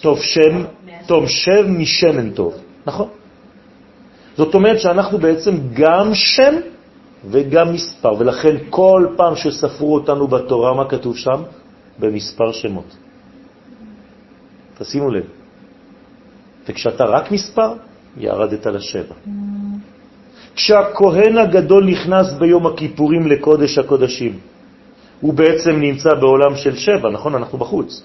טוב 0.00 0.20
שם, 0.20 0.64
טוב 1.06 1.28
שם 1.28 1.80
משמן 1.80 2.30
טוב, 2.30 2.54
נכון? 2.86 3.08
זאת 4.36 4.54
אומרת 4.54 4.80
שאנחנו 4.80 5.18
בעצם 5.18 5.54
גם 5.72 6.14
שם 6.14 6.54
וגם 7.24 7.72
מספר, 7.72 8.12
ולכן 8.18 8.56
כל 8.70 9.06
פעם 9.16 9.36
שספרו 9.36 9.94
אותנו 9.94 10.26
בתורה, 10.26 10.74
מה 10.74 10.88
כתוב 10.88 11.16
שם? 11.16 11.42
במספר 11.98 12.52
שמות. 12.52 12.96
תשימו 14.78 15.10
לב. 15.10 15.24
וכשאתה 16.68 17.04
רק 17.04 17.32
מספר, 17.32 17.72
ירדת 18.16 18.66
לשבע. 18.66 19.14
כשהכהן 20.54 21.38
הגדול 21.38 21.84
נכנס 21.84 22.32
ביום 22.38 22.66
הכיפורים 22.66 23.26
לקודש 23.26 23.78
הקודשים, 23.78 24.38
הוא 25.20 25.34
בעצם 25.34 25.70
נמצא 25.70 26.14
בעולם 26.14 26.56
של 26.56 26.76
שבע, 26.76 27.10
נכון? 27.10 27.34
אנחנו 27.34 27.58
בחוץ. 27.58 28.02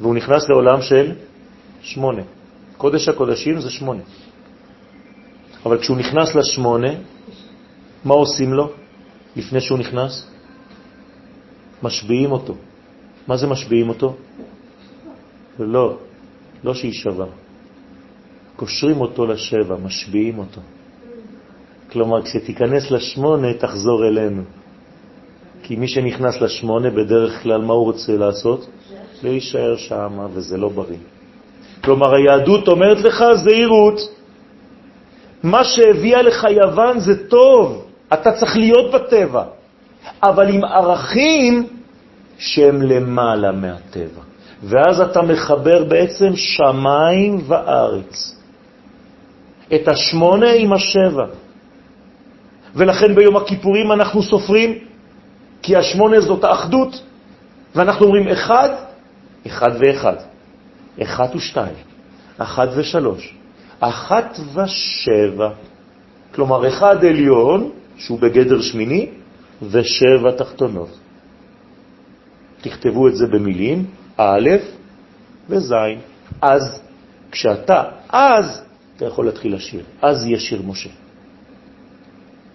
והוא 0.00 0.14
נכנס 0.14 0.48
לעולם 0.48 0.82
של 0.82 1.12
שמונה. 1.82 2.22
קודש 2.76 3.08
הקודשים 3.08 3.60
זה 3.60 3.70
שמונה. 3.70 4.02
אבל 5.66 5.78
כשהוא 5.78 5.96
נכנס 5.96 6.34
לשמונה, 6.34 6.92
מה 8.08 8.14
עושים 8.14 8.52
לו 8.52 8.70
לפני 9.36 9.60
שהוא 9.60 9.78
נכנס? 9.78 10.30
משביעים 11.82 12.32
אותו. 12.32 12.54
מה 13.28 13.36
זה 13.36 13.46
משביעים 13.46 13.88
אותו? 13.88 14.16
לא, 15.58 15.96
לא 16.64 16.74
שיישבע. 16.74 17.26
קושרים 18.56 19.00
אותו 19.00 19.26
לשבע, 19.26 19.76
משביעים 19.84 20.38
אותו. 20.38 20.60
כלומר, 21.92 22.22
כשתיכנס 22.22 22.90
לשמונה, 22.90 23.54
תחזור 23.54 24.08
אלינו. 24.08 24.42
כי 25.62 25.76
מי 25.76 25.88
שנכנס 25.88 26.40
לשמונה, 26.40 26.90
בדרך 26.90 27.42
כלל, 27.42 27.60
מה 27.60 27.72
הוא 27.72 27.84
רוצה 27.84 28.16
לעשות? 28.16 28.66
להישאר 29.22 29.76
שם, 29.76 30.18
וזה 30.32 30.56
לא 30.56 30.68
בריא. 30.68 31.02
כלומר, 31.84 32.14
היהדות 32.14 32.68
אומרת 32.68 33.00
לך 33.04 33.24
זהירות. 33.44 33.98
מה 35.42 35.64
שהביאה 35.64 36.22
לך 36.22 36.46
יוון 36.50 37.00
זה 37.00 37.28
טוב, 37.28 37.87
אתה 38.12 38.32
צריך 38.32 38.56
להיות 38.56 38.92
בטבע, 38.92 39.44
אבל 40.22 40.48
עם 40.48 40.64
ערכים 40.64 41.66
שהם 42.38 42.82
למעלה 42.82 43.52
מהטבע. 43.52 44.22
ואז 44.62 45.00
אתה 45.00 45.22
מחבר 45.22 45.84
בעצם 45.84 46.36
שמיים 46.36 47.40
וארץ. 47.46 48.34
את 49.74 49.88
השמונה 49.88 50.52
עם 50.52 50.72
השבע. 50.72 51.26
ולכן 52.74 53.14
ביום 53.14 53.36
הכיפורים 53.36 53.92
אנחנו 53.92 54.22
סופרים, 54.22 54.78
כי 55.62 55.76
השמונה 55.76 56.20
זאת 56.20 56.44
האחדות, 56.44 57.02
ואנחנו 57.74 58.06
אומרים 58.06 58.28
אחד, 58.28 58.68
אחד 59.46 59.70
ואחד, 59.78 60.16
אחד 61.02 61.28
ושתיים, 61.34 61.74
אחד 62.38 62.68
ושלוש, 62.76 63.34
אחת 63.80 64.38
ושבע. 64.54 65.50
כלומר, 66.34 66.68
אחד 66.68 67.04
עליון, 67.04 67.70
שהוא 67.98 68.20
בגדר 68.20 68.60
שמיני, 68.60 69.10
ושבע 69.62 70.30
תחתונות. 70.36 70.98
תכתבו 72.60 73.08
את 73.08 73.16
זה 73.16 73.26
במילים, 73.26 73.86
א' 74.16 74.48
וז'. 75.48 75.74
אז 76.42 76.80
כשאתה, 77.30 77.82
אז 78.08 78.62
אתה 78.96 79.04
יכול 79.04 79.26
להתחיל 79.26 79.54
לשיר. 79.54 79.82
אז 80.02 80.26
יהיה 80.26 80.38
שיר 80.38 80.62
משה. 80.62 80.90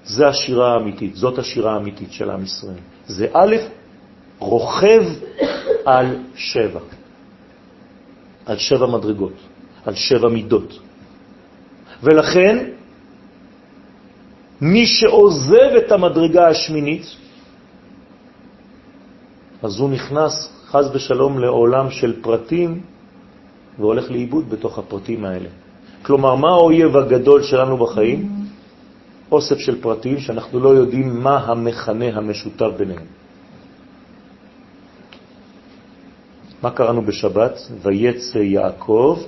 זה 0.04 0.28
השירה 0.28 0.74
האמיתית, 0.74 1.16
זאת 1.16 1.40
השירה 1.40 1.74
האמיתית 1.74 2.12
של 2.12 2.30
עם 2.30 2.44
ישראל. 2.44 2.84
זה 3.08 3.28
א', 3.34 3.56
רוכב 4.40 5.04
על 5.86 6.18
שבע, 6.36 6.80
על 8.46 8.58
שבע 8.58 8.88
מדרגות, 8.88 9.34
על 9.86 9.96
שבע 9.96 10.30
מידות. 10.30 10.80
ולכן, 12.04 12.66
מי 14.64 14.86
שעוזב 14.86 15.72
את 15.78 15.92
המדרגה 15.92 16.48
השמינית, 16.48 17.04
אז 19.64 19.80
הוא 19.80 19.90
נכנס 19.90 20.50
חז 20.72 20.96
ושלום 20.96 21.40
לעולם 21.40 21.92
של 21.92 22.22
פרטים 22.22 22.82
והולך 23.80 24.12
לאיבוד 24.12 24.50
בתוך 24.50 24.80
הפרטים 24.80 25.26
האלה. 25.26 25.50
כלומר, 26.02 26.36
מה 26.36 26.48
האויב 26.48 26.98
הגדול 26.98 27.44
שלנו 27.44 27.78
בחיים? 27.78 28.30
אוסף 29.32 29.58
של 29.58 29.82
פרטים 29.82 30.20
שאנחנו 30.20 30.60
לא 30.60 30.70
יודעים 30.70 31.24
מה 31.24 31.38
המכנה 31.38 32.16
המשותף 32.16 32.72
ביניהם. 32.78 33.08
מה 36.64 36.72
קראנו 36.72 37.02
בשבת? 37.02 37.60
ויצא 37.84 38.38
יעקב 38.38 39.20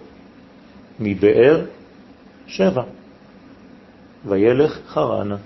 מבאר 1.00 1.66
שבע, 2.48 2.84
וילך 4.26 4.80
חרנה. 4.88 5.38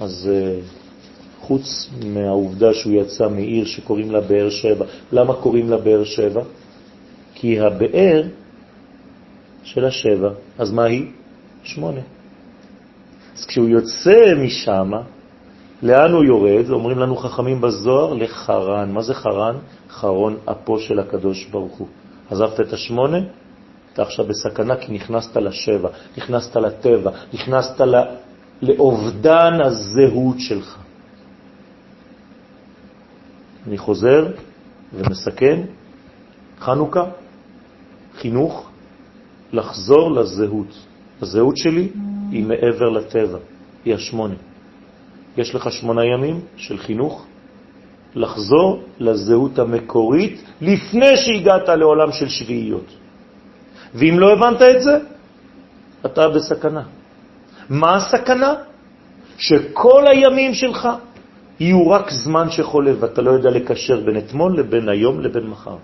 אז 0.00 0.30
אה, 0.32 0.60
חוץ 1.40 1.90
מהעובדה 2.06 2.74
שהוא 2.74 2.92
יצא 2.92 3.28
מעיר 3.28 3.64
שקוראים 3.64 4.10
לה 4.10 4.20
באר 4.20 4.50
שבע. 4.50 4.84
למה 5.12 5.34
קוראים 5.34 5.70
לה 5.70 5.76
באר 5.76 6.04
שבע? 6.04 6.42
כי 7.34 7.60
הבאר 7.60 8.22
של 9.64 9.84
השבע, 9.84 10.30
אז 10.58 10.72
מה 10.72 10.84
היא? 10.84 11.06
שמונה. 11.62 12.00
אז 13.36 13.46
כשהוא 13.46 13.68
יוצא 13.68 14.34
משם, 14.44 14.90
לאן 15.82 16.12
הוא 16.12 16.24
יורד? 16.24 16.70
אומרים 16.70 16.98
לנו 16.98 17.16
חכמים 17.16 17.60
בזוהר, 17.60 18.14
לחרן. 18.14 18.92
מה 18.92 19.02
זה 19.02 19.14
חרן? 19.14 19.56
חרון 19.90 20.36
אפו 20.44 20.78
של 20.78 20.98
הקדוש 20.98 21.44
ברוך 21.44 21.76
הוא. 21.76 21.88
עזבת 22.30 22.60
את 22.60 22.72
השמונה, 22.72 23.18
אתה 23.96 24.04
עכשיו 24.04 24.26
בסכנה 24.26 24.76
כי 24.76 24.92
נכנסת 24.92 25.36
לשבע, 25.36 25.88
נכנסת 26.16 26.56
לטבע, 26.56 27.10
נכנסת 27.34 27.80
ל... 27.80 27.94
לאובדן 28.62 29.60
הזהות 29.64 30.36
שלך. 30.38 30.78
אני 33.66 33.78
חוזר 33.78 34.26
ומסכם, 34.94 35.60
חנוכה, 36.60 37.04
חינוך, 38.16 38.70
לחזור 39.52 40.10
לזהות. 40.10 40.86
הזהות 41.22 41.56
שלי 41.56 41.88
היא 42.30 42.44
מעבר 42.44 42.88
לטבע, 42.88 43.38
היא 43.84 43.94
השמונה. 43.94 44.34
יש 45.36 45.54
לך 45.54 45.72
שמונה 45.72 46.04
ימים 46.04 46.40
של 46.56 46.78
חינוך, 46.78 47.26
לחזור 48.14 48.82
לזהות 49.00 49.58
המקורית 49.58 50.42
לפני 50.60 51.16
שהגעת 51.16 51.68
לעולם 51.68 52.12
של 52.12 52.28
שביעיות. 52.28 53.05
ואם 53.94 54.18
לא 54.18 54.32
הבנת 54.32 54.62
את 54.62 54.82
זה, 54.82 54.98
אתה 56.06 56.28
בסכנה. 56.28 56.82
מה 57.70 57.96
הסכנה? 57.96 58.54
שכל 59.38 60.04
הימים 60.08 60.54
שלך 60.54 60.88
יהיו 61.60 61.90
רק 61.90 62.10
זמן 62.10 62.50
שחולף, 62.50 62.96
ואתה 63.00 63.22
לא 63.22 63.30
יודע 63.30 63.50
לקשר 63.50 64.00
בין 64.00 64.16
אתמול 64.18 64.58
לבין 64.58 64.88
היום 64.88 65.20
לבין 65.20 65.46
מחר. 65.46 65.76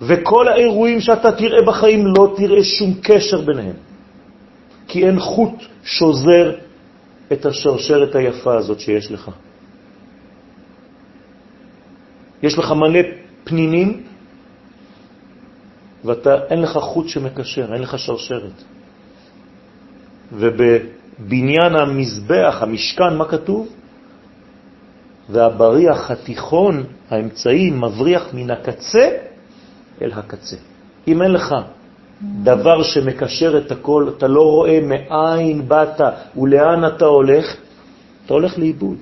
וכל 0.00 0.48
האירועים 0.48 1.00
שאתה 1.00 1.32
תראה 1.32 1.62
בחיים 1.62 2.06
לא 2.06 2.34
תראה 2.36 2.64
שום 2.64 2.94
קשר 3.02 3.40
ביניהם, 3.40 3.76
כי 4.88 5.06
אין 5.06 5.20
חוט 5.20 5.56
שוזר 5.84 6.52
את 7.32 7.46
השרשרת 7.46 8.14
היפה 8.14 8.54
הזאת 8.56 8.80
שיש 8.80 9.12
לך. 9.12 9.30
יש 12.42 12.58
לך 12.58 12.72
מלא 12.72 13.23
פנינים, 13.44 14.02
ואין 16.04 16.62
לך 16.62 16.78
חוט 16.78 17.08
שמקשר, 17.08 17.74
אין 17.74 17.82
לך 17.82 17.98
שרשרת. 17.98 18.62
ובבניין 20.32 21.76
המזבח, 21.76 22.58
המשכן, 22.60 23.16
מה 23.16 23.24
כתוב? 23.24 23.68
והבריח 25.30 26.10
התיכון, 26.10 26.84
האמצעי, 27.10 27.70
מבריח 27.70 28.34
מן 28.34 28.50
הקצה 28.50 29.08
אל 30.02 30.12
הקצה. 30.12 30.56
אם 31.08 31.22
אין 31.22 31.30
לך 31.30 31.54
דבר 32.42 32.82
שמקשר 32.82 33.58
את 33.58 33.72
הכל, 33.72 34.10
אתה 34.16 34.26
לא 34.26 34.42
רואה 34.42 34.80
מאין 34.80 35.68
באת 35.68 36.00
ולאן 36.36 36.86
אתה 36.86 37.04
הולך, 37.04 37.56
אתה 38.26 38.34
הולך 38.34 38.58
לאיבוד. 38.58 38.98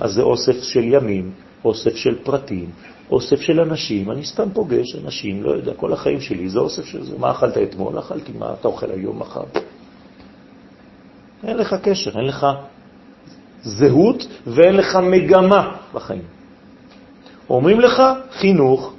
אז 0.00 0.12
זה 0.12 0.22
אוסף 0.22 0.62
של 0.62 0.84
ימים, 0.84 1.30
אוסף 1.64 1.96
של 1.96 2.18
פרטים, 2.22 2.70
אוסף 3.10 3.40
של 3.40 3.60
אנשים. 3.60 4.10
אני 4.10 4.24
סתם 4.24 4.48
פוגש 4.52 4.96
אנשים, 5.04 5.42
לא 5.42 5.50
יודע, 5.50 5.74
כל 5.74 5.92
החיים 5.92 6.20
שלי 6.20 6.48
זה 6.48 6.58
אוסף 6.58 6.84
של 6.84 7.04
זה. 7.04 7.18
מה 7.18 7.30
אכלת 7.30 7.58
אתמול? 7.58 7.98
אכלתי, 7.98 8.32
מה 8.38 8.54
אתה 8.60 8.68
אוכל 8.68 8.90
היום, 8.90 9.18
מחר? 9.18 9.44
אין 11.44 11.56
לך 11.56 11.74
קשר, 11.82 12.18
אין 12.18 12.26
לך 12.26 12.46
זהות 13.62 14.26
ואין 14.46 14.74
לך 14.76 14.96
מגמה 14.96 15.76
בחיים. 15.94 16.22
אומרים 17.50 17.80
לך 17.80 18.02
חינוך, 18.32 18.92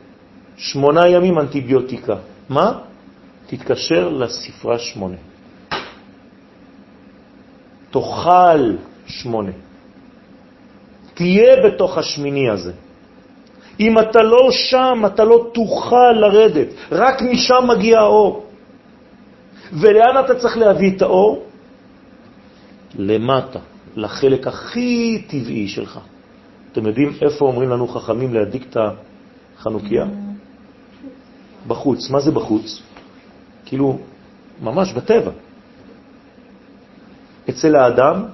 שמונה 0.57 1.07
ימים 1.07 1.39
אנטיביוטיקה. 1.39 2.15
מה? 2.49 2.79
תתקשר 3.47 4.09
לספרה 4.09 4.79
שמונה. 4.79 5.17
תאכל 7.91 8.75
שמונה. 9.07 9.51
תהיה 11.21 11.53
בתוך 11.65 11.97
השמיני 11.97 12.49
הזה. 12.49 12.73
אם 13.79 13.99
אתה 13.99 14.21
לא 14.21 14.51
שם, 14.51 15.03
אתה 15.05 15.23
לא 15.23 15.49
תוכל 15.53 16.11
לרדת. 16.11 16.67
רק 16.91 17.21
משם 17.21 17.67
מגיע 17.67 17.99
האור. 17.99 18.45
ולאן 19.73 20.25
אתה 20.25 20.35
צריך 20.35 20.57
להביא 20.57 20.97
את 20.97 21.01
האור? 21.01 21.45
למטה, 22.97 23.59
לחלק 23.95 24.47
הכי 24.47 25.21
טבעי 25.29 25.67
שלך. 25.67 25.99
אתם 26.71 26.87
יודעים 26.87 27.13
איפה 27.21 27.45
אומרים 27.45 27.69
לנו 27.69 27.87
חכמים 27.87 28.33
להדליק 28.33 28.65
את 28.69 28.77
החנוכיה? 28.77 30.05
בחוץ. 31.67 32.09
מה 32.09 32.19
זה 32.19 32.31
בחוץ? 32.31 32.81
כאילו, 33.65 33.97
ממש 34.61 34.93
בטבע. 34.93 35.31
אצל 37.49 37.75
האדם, 37.75 38.25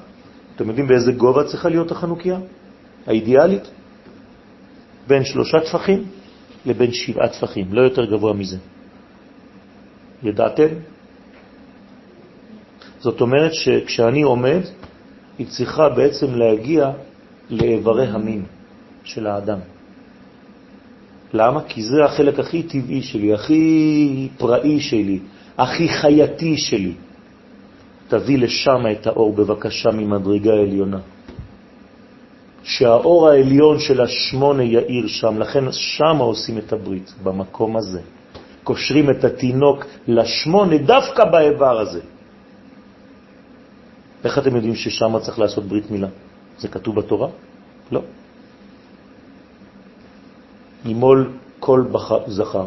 אתם 0.55 0.67
יודעים 0.67 0.87
באיזה 0.87 1.11
גובה 1.11 1.43
צריכה 1.43 1.69
להיות 1.69 1.91
החנוכיה? 1.91 2.39
האידיאלית? 3.07 3.63
בין 5.07 5.23
שלושה 5.23 5.59
טפחים 5.59 6.03
לבין 6.65 6.91
שבעה 6.91 7.27
טפחים, 7.27 7.73
לא 7.73 7.81
יותר 7.81 8.05
גבוה 8.05 8.33
מזה. 8.33 8.57
ידעתם? 10.23 10.67
זאת 12.99 13.21
אומרת 13.21 13.53
שכשאני 13.53 14.21
עומד, 14.21 14.61
היא 15.37 15.47
צריכה 15.47 15.89
בעצם 15.89 16.35
להגיע 16.35 16.91
לאיברי 17.49 18.07
המין 18.07 18.43
של 19.03 19.27
האדם. 19.27 19.59
למה? 21.33 21.61
כי 21.67 21.83
זה 21.83 22.05
החלק 22.05 22.39
הכי 22.39 22.63
טבעי 22.63 23.01
שלי, 23.01 23.33
הכי 23.33 24.29
פראי 24.37 24.79
שלי, 24.79 25.19
הכי 25.57 25.87
חייתי 25.89 26.57
שלי. 26.57 26.93
תביא 28.07 28.37
לשם 28.37 28.83
את 28.91 29.07
האור 29.07 29.33
בבקשה 29.33 29.89
ממדרגה 29.91 30.53
עליונה. 30.53 30.99
שהאור 32.63 33.29
העליון 33.29 33.79
של 33.79 34.01
השמונה 34.01 34.63
יאיר 34.63 35.07
שם, 35.07 35.39
לכן 35.39 35.71
שם 35.71 36.17
עושים 36.19 36.57
את 36.57 36.73
הברית, 36.73 37.13
במקום 37.23 37.77
הזה. 37.77 38.01
קושרים 38.63 39.09
את 39.09 39.23
התינוק 39.23 39.85
לשמונה 40.07 40.77
דווקא 40.77 41.25
באיבר 41.25 41.79
הזה. 41.79 42.01
איך 44.23 44.37
אתם 44.37 44.55
יודעים 44.55 44.75
ששם 44.75 45.19
צריך 45.19 45.39
לעשות 45.39 45.63
ברית 45.63 45.91
מילה? 45.91 46.07
זה 46.59 46.67
כתוב 46.67 46.95
בתורה? 46.95 47.29
לא. 47.91 48.01
ימול 50.85 51.31
כל 51.59 51.83
זכר. 52.27 52.65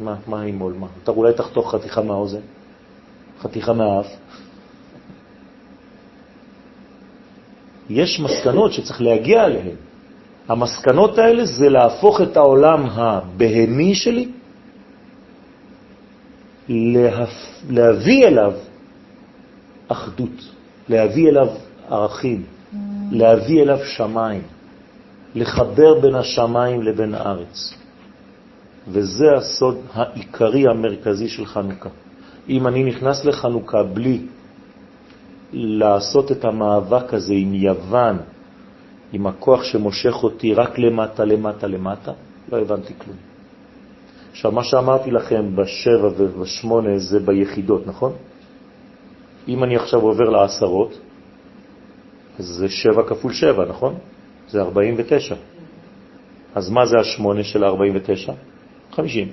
מה, 0.00 0.14
מה 0.26 0.46
ימול? 0.46 0.72
מה? 0.72 0.86
אתה 1.02 1.10
אולי 1.10 1.32
תחתוך 1.32 1.74
חתיכה 1.74 2.02
מהאוזן, 2.02 2.40
חתיכה 3.40 3.72
מהאף. 3.72 4.06
יש 7.90 8.20
מסקנות 8.20 8.72
שצריך 8.72 9.02
להגיע 9.02 9.44
אליהן. 9.44 9.76
המסקנות 10.48 11.18
האלה 11.18 11.44
זה 11.44 11.68
להפוך 11.68 12.20
את 12.20 12.36
העולם 12.36 12.86
הבהמי 12.92 13.94
שלי, 13.94 14.28
להביא 17.70 18.26
אליו 18.26 18.52
אחדות, 19.88 20.48
להביא 20.88 21.28
אליו 21.28 21.48
ערכים, 21.88 22.42
להביא 23.10 23.62
אליו 23.62 23.78
שמיים. 23.84 24.42
לחבר 25.34 26.00
בין 26.00 26.14
השמיים 26.14 26.82
לבין 26.82 27.14
הארץ. 27.14 27.74
וזה 28.88 29.24
הסוד 29.36 29.78
העיקרי 29.92 30.68
המרכזי 30.68 31.28
של 31.28 31.46
חנוכה. 31.46 31.88
אם 32.48 32.66
אני 32.66 32.84
נכנס 32.84 33.24
לחנוכה 33.24 33.82
בלי 33.82 34.20
לעשות 35.52 36.32
את 36.32 36.44
המאבק 36.44 37.14
הזה 37.14 37.34
עם 37.34 37.54
יוון, 37.54 38.18
עם 39.12 39.26
הכוח 39.26 39.64
שמושך 39.64 40.14
אותי 40.22 40.54
רק 40.54 40.78
למטה, 40.78 41.24
למטה, 41.24 41.66
למטה, 41.66 42.12
לא 42.52 42.58
הבנתי 42.58 42.92
כלום. 42.98 43.16
עכשיו, 44.30 44.52
מה 44.52 44.64
שאמרתי 44.64 45.10
לכם 45.10 45.56
בשבע 45.56 46.08
ובשמונה 46.16 46.98
זה 46.98 47.20
ביחידות, 47.20 47.86
נכון? 47.86 48.12
אם 49.48 49.64
אני 49.64 49.76
עכשיו 49.76 50.00
עובר 50.00 50.24
לעשרות, 50.24 50.98
אז 52.38 52.44
זה 52.44 52.68
שבע 52.68 53.02
כפול 53.08 53.32
שבע, 53.32 53.64
נכון? 53.68 53.94
זה 54.48 54.60
49. 54.60 55.34
אז 56.54 56.70
מה 56.70 56.86
זה 56.86 56.98
השמונה 56.98 57.44
של 57.44 57.64
49? 57.64 58.32
50. 58.92 59.28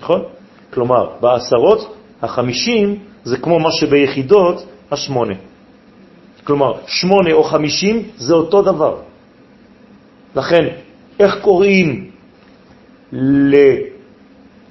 נכון? 0.00 0.22
כלומר, 0.72 1.10
בעשרות, 1.20 1.94
החמישים 2.22 2.98
זה 3.24 3.36
כמו 3.38 3.58
מה 3.58 3.72
שביחידות, 3.72 4.66
השמונה. 4.90 5.34
כלומר, 6.44 6.72
שמונה 6.86 7.32
או 7.32 7.44
חמישים 7.44 8.02
זה 8.16 8.34
אותו 8.34 8.62
דבר. 8.62 9.00
לכן, 10.36 10.64
איך 11.20 11.38
קוראים 11.40 12.10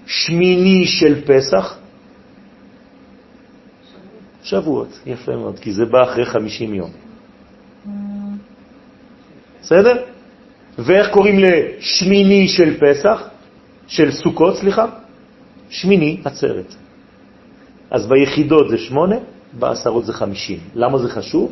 לשמיני 0.06 0.86
של 0.86 1.22
פסח? 1.26 1.78
שבועות, 4.44 5.00
יפה 5.06 5.36
מאוד, 5.36 5.60
כי 5.60 5.74
זה 5.74 5.86
בא 5.86 6.04
אחרי 6.04 6.26
חמישים 6.26 6.74
יום. 6.74 6.92
בסדר? 9.62 10.04
ואיך 10.80 11.10
קוראים 11.10 11.40
לשמיני 11.40 12.48
של 12.48 12.78
פסח? 12.80 13.30
של 13.88 14.12
סוכות, 14.12 14.58
סליחה? 14.58 14.86
שמיני 15.70 16.22
עצרת. 16.26 16.76
אז 17.92 18.08
ביחידות 18.08 18.70
זה 18.70 18.78
שמונה, 18.78 19.16
בעשרות 19.60 20.06
זה 20.06 20.14
חמישים. 20.14 20.60
למה 20.76 20.98
זה 20.98 21.10
חשוב? 21.10 21.52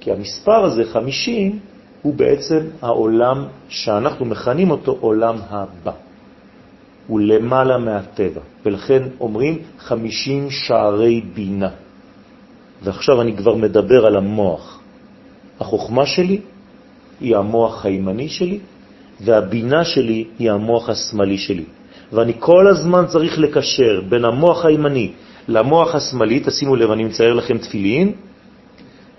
כי 0.00 0.12
המספר 0.12 0.64
הזה, 0.64 0.84
חמישים, 0.84 1.58
הוא 2.02 2.14
בעצם 2.14 2.60
העולם 2.82 3.44
שאנחנו 3.68 4.24
מכנים 4.24 4.70
אותו 4.70 4.96
עולם 5.00 5.36
הבא. 5.50 5.92
הוא 7.06 7.20
למעלה 7.20 7.78
מהטבע, 7.78 8.40
ולכן 8.66 9.02
אומרים 9.20 9.58
50 9.78 10.50
שערי 10.50 11.20
בינה. 11.20 11.68
ועכשיו 12.82 13.20
אני 13.20 13.36
כבר 13.36 13.54
מדבר 13.54 14.06
על 14.06 14.16
המוח. 14.16 14.80
החוכמה 15.60 16.06
שלי 16.06 16.40
היא 17.20 17.36
המוח 17.36 17.86
הימני 17.86 18.28
שלי, 18.28 18.58
והבינה 19.20 19.84
שלי 19.84 20.24
היא 20.38 20.50
המוח 20.50 20.88
השמאלי 20.88 21.38
שלי. 21.38 21.64
ואני 22.12 22.32
כל 22.38 22.66
הזמן 22.66 23.06
צריך 23.06 23.38
לקשר 23.38 24.00
בין 24.08 24.24
המוח 24.24 24.64
הימני 24.64 25.12
למוח 25.48 25.94
השמאלי, 25.94 26.40
תשימו 26.40 26.76
לב, 26.76 26.90
אני 26.90 27.04
מצייר 27.04 27.34
לכם 27.34 27.58
תפילין, 27.58 28.12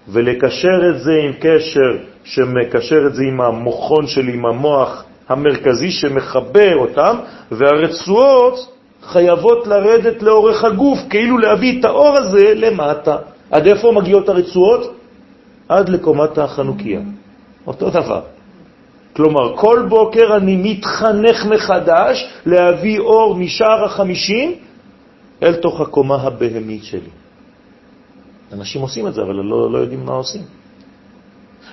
ולקשר 0.08 0.90
את 0.90 1.00
זה 1.00 1.12
עם 1.24 1.32
קשר 1.40 1.98
שמקשר 2.24 3.08
את 3.08 3.16
זה 3.16 3.24
עם 3.24 3.42
המוחון 3.42 4.08
שלי, 4.08 4.34
עם 4.34 4.46
המוח 4.46 5.04
המרכזי 5.30 5.92
שמחבר 5.92 6.76
אותם, 6.76 7.16
והרצועות 7.52 8.68
חייבות 9.04 9.68
לרדת 9.68 10.24
לאורך 10.24 10.64
הגוף, 10.64 11.00
כאילו 11.10 11.38
להביא 11.38 11.80
את 11.80 11.86
האור 11.86 12.18
הזה 12.18 12.54
למטה. 12.56 13.18
עד 13.52 13.68
איפה 13.68 13.92
מגיעות 13.92 14.30
הרצועות? 14.30 14.96
עד 15.70 15.90
לקומת 15.90 16.38
החנוכיה. 16.38 17.00
אותו 17.68 17.90
דבר. 17.90 18.22
כלומר, 19.14 19.58
כל 19.58 19.86
בוקר 19.90 20.36
אני 20.36 20.56
מתחנך 20.56 21.46
מחדש 21.46 22.30
להביא 22.46 23.00
אור 23.00 23.36
משער 23.36 23.86
החמישים 23.86 24.56
אל 25.44 25.56
תוך 25.56 25.82
הקומה 25.82 26.16
הבהמית 26.16 26.84
שלי. 26.84 27.10
אנשים 28.54 28.82
עושים 28.82 29.08
את 29.08 29.14
זה, 29.14 29.22
אבל 29.22 29.36
לא, 29.36 29.72
לא 29.72 29.78
יודעים 29.78 30.06
מה 30.06 30.14
עושים. 30.14 30.42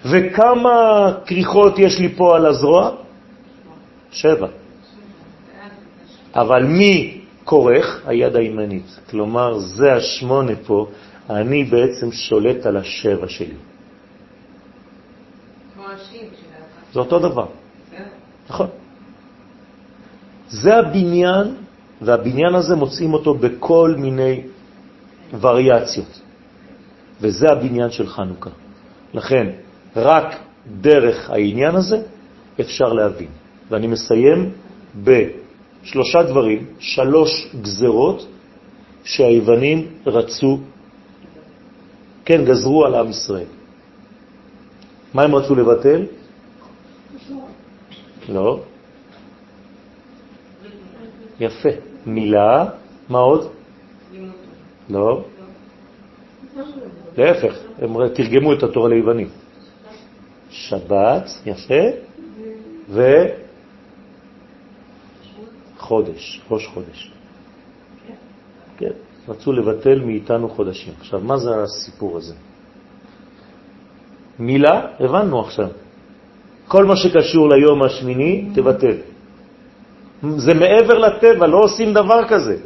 וכמה 0.04 0.76
קריחות 1.26 1.78
יש 1.78 1.98
לי 1.98 2.08
פה 2.08 2.36
על 2.36 2.46
הזרוע? 2.46 2.90
שבע. 4.10 4.48
אבל 6.34 6.62
מי 6.64 7.20
כורך? 7.44 8.02
היד 8.06 8.36
הימנית. 8.36 9.00
כלומר, 9.10 9.58
זה 9.58 9.92
השמונה 9.92 10.52
פה, 10.66 10.86
אני 11.30 11.64
בעצם 11.64 12.12
שולט 12.12 12.66
על 12.66 12.76
השבע 12.76 13.28
שלי. 13.28 13.58
זה 16.92 17.00
אותו 17.00 17.18
דבר. 17.18 17.46
נכון. 18.50 18.68
זה 20.48 20.76
הבניין, 20.76 21.54
והבניין 22.02 22.54
הזה 22.54 22.76
מוצאים 22.76 23.14
אותו 23.14 23.34
בכל 23.34 23.94
מיני 23.98 24.42
וריאציות. 25.40 26.20
וזה 27.20 27.46
הבניין 27.50 27.90
של 27.90 28.06
חנוכה. 28.06 28.50
לכן, 29.14 29.46
רק 29.96 30.36
דרך 30.80 31.30
העניין 31.30 31.74
הזה 31.74 32.02
אפשר 32.60 32.92
להבין. 32.92 33.28
ואני 33.70 33.86
מסיים 33.86 34.52
בשלושה 35.04 36.22
דברים, 36.22 36.66
שלוש 36.78 37.48
גזרות 37.62 38.26
שהיוונים 39.04 39.86
רצו, 40.06 40.58
כן, 42.24 42.44
גזרו 42.44 42.84
על 42.84 42.94
עם 42.94 43.10
ישראל. 43.10 43.50
מה 45.14 45.22
הם 45.22 45.34
רצו 45.34 45.54
לבטל? 45.54 46.06
לא. 48.28 48.60
יפה. 51.40 51.87
מילה, 52.08 52.64
מה 53.08 53.18
עוד? 53.18 53.52
לא. 54.90 55.24
להפך, 57.18 57.58
הם 57.78 58.08
תרגמו 58.08 58.52
את 58.52 58.62
התורה 58.62 58.88
ליוונים. 58.88 59.28
שבת, 60.50 61.30
יפה, 61.46 61.84
וחודש, 65.76 66.40
ראש 66.50 66.66
חודש. 66.66 67.12
כן, 68.76 68.92
רצו 69.28 69.52
לבטל 69.52 70.00
מאיתנו 70.00 70.48
חודשים. 70.48 70.92
עכשיו, 71.00 71.20
מה 71.20 71.36
זה 71.36 71.50
הסיפור 71.62 72.16
הזה? 72.16 72.34
מילה, 74.38 74.86
הבנו 75.00 75.40
עכשיו. 75.40 75.68
כל 76.68 76.84
מה 76.84 76.96
שקשור 76.96 77.48
ליום 77.48 77.82
השמיני, 77.82 78.48
תבטל. 78.54 78.96
זה 80.22 80.54
מעבר 80.54 80.98
לטבע, 80.98 81.46
לא 81.46 81.58
עושים 81.58 81.94
דבר 81.94 82.28
כזה. 82.28 82.56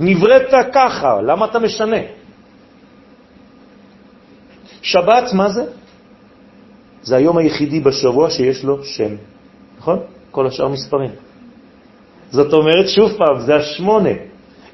נבראת 0.00 0.54
ככה, 0.72 1.20
למה 1.22 1.44
אתה 1.44 1.58
משנה? 1.58 2.02
שבת, 4.82 5.32
מה 5.32 5.48
זה? 5.48 5.64
זה 7.02 7.16
היום 7.16 7.38
היחידי 7.38 7.80
בשבוע 7.80 8.30
שיש 8.30 8.64
לו 8.64 8.84
שם, 8.84 9.14
נכון? 9.78 9.98
כל 10.30 10.46
השאר 10.46 10.68
מספרים. 10.68 11.10
זאת 12.30 12.52
אומרת, 12.52 12.88
שוב 12.88 13.12
פעם, 13.18 13.40
זה 13.40 13.56
השמונה. 13.56 14.14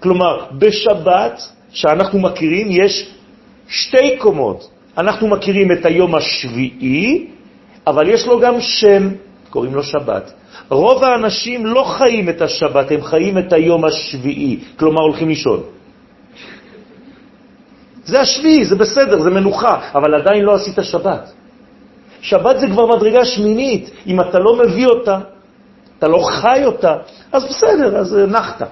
כלומר, 0.00 0.46
בשבת 0.58 1.42
שאנחנו 1.72 2.18
מכירים 2.18 2.68
יש 2.70 3.14
שתי 3.68 4.16
קומות. 4.18 4.70
אנחנו 4.98 5.28
מכירים 5.28 5.72
את 5.72 5.86
היום 5.86 6.14
השביעי, 6.14 7.26
אבל 7.86 8.08
יש 8.08 8.26
לו 8.26 8.40
גם 8.40 8.60
שם, 8.60 9.08
קוראים 9.50 9.74
לו 9.74 9.82
שבת. 9.82 10.32
רוב 10.68 11.04
האנשים 11.04 11.66
לא 11.66 11.84
חיים 11.84 12.28
את 12.28 12.42
השבת, 12.42 12.90
הם 12.90 13.02
חיים 13.02 13.38
את 13.38 13.52
היום 13.52 13.84
השביעי, 13.84 14.60
כלומר 14.76 15.00
הולכים 15.00 15.28
לישון. 15.28 15.62
זה 18.04 18.20
השביעי, 18.20 18.64
זה 18.64 18.76
בסדר, 18.76 19.22
זה 19.22 19.30
מנוחה, 19.30 19.90
אבל 19.94 20.14
עדיין 20.14 20.44
לא 20.44 20.54
עשית 20.54 20.78
שבת. 20.82 21.32
שבת 22.20 22.58
זה 22.58 22.66
כבר 22.66 22.96
מדרגה 22.96 23.24
שמינית. 23.24 23.90
אם 24.06 24.20
אתה 24.20 24.38
לא 24.38 24.56
מביא 24.56 24.86
אותה, 24.86 25.18
אתה 25.98 26.08
לא 26.08 26.18
חי 26.18 26.62
אותה, 26.64 26.94
אז 27.32 27.44
בסדר, 27.44 27.96
אז 27.96 28.14
נחת. 28.14 28.62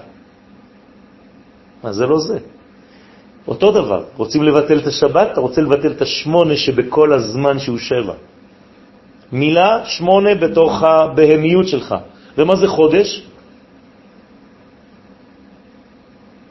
אז 1.83 1.95
זה 1.95 2.05
לא 2.05 2.19
זה. 2.19 2.37
אותו 3.47 3.71
דבר, 3.71 4.03
רוצים 4.17 4.43
לבטל 4.43 4.79
את 4.79 4.87
השבת, 4.87 5.27
אתה 5.31 5.41
רוצה 5.41 5.61
לבטל 5.61 5.91
את 5.91 6.01
השמונה 6.01 6.55
שבכל 6.55 7.13
הזמן 7.13 7.59
שהוא 7.59 7.77
שבע. 7.77 8.13
מילה 9.31 9.81
שמונה 9.85 10.35
בתוך 10.35 10.83
הבהמיות 10.83 11.67
שלך. 11.67 11.95
ומה 12.37 12.55
זה 12.55 12.67
חודש? 12.67 13.23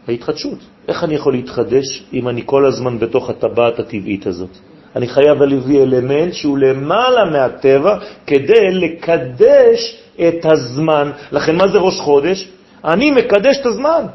ההתחדשות. 0.08 0.58
איך 0.88 1.04
אני 1.04 1.14
יכול 1.14 1.32
להתחדש 1.32 2.04
אם 2.12 2.28
אני 2.28 2.42
כל 2.46 2.66
הזמן 2.66 2.98
בתוך 2.98 3.30
הטבעת 3.30 3.78
הטבעית 3.78 4.26
הזאת? 4.26 4.50
אני 4.96 5.08
חייב 5.08 5.42
להביא 5.42 5.82
אלמנט 5.82 6.32
שהוא 6.32 6.58
למעלה 6.58 7.24
מהטבע 7.24 7.98
כדי 8.26 8.70
לקדש 8.70 10.02
את 10.28 10.44
הזמן. 10.44 11.10
לכן 11.32 11.56
מה 11.56 11.68
זה 11.68 11.78
ראש 11.78 12.00
חודש? 12.00 12.48
אני 12.84 13.10
מקדש 13.10 13.58
את 13.60 13.66
הזמן. 13.66 14.06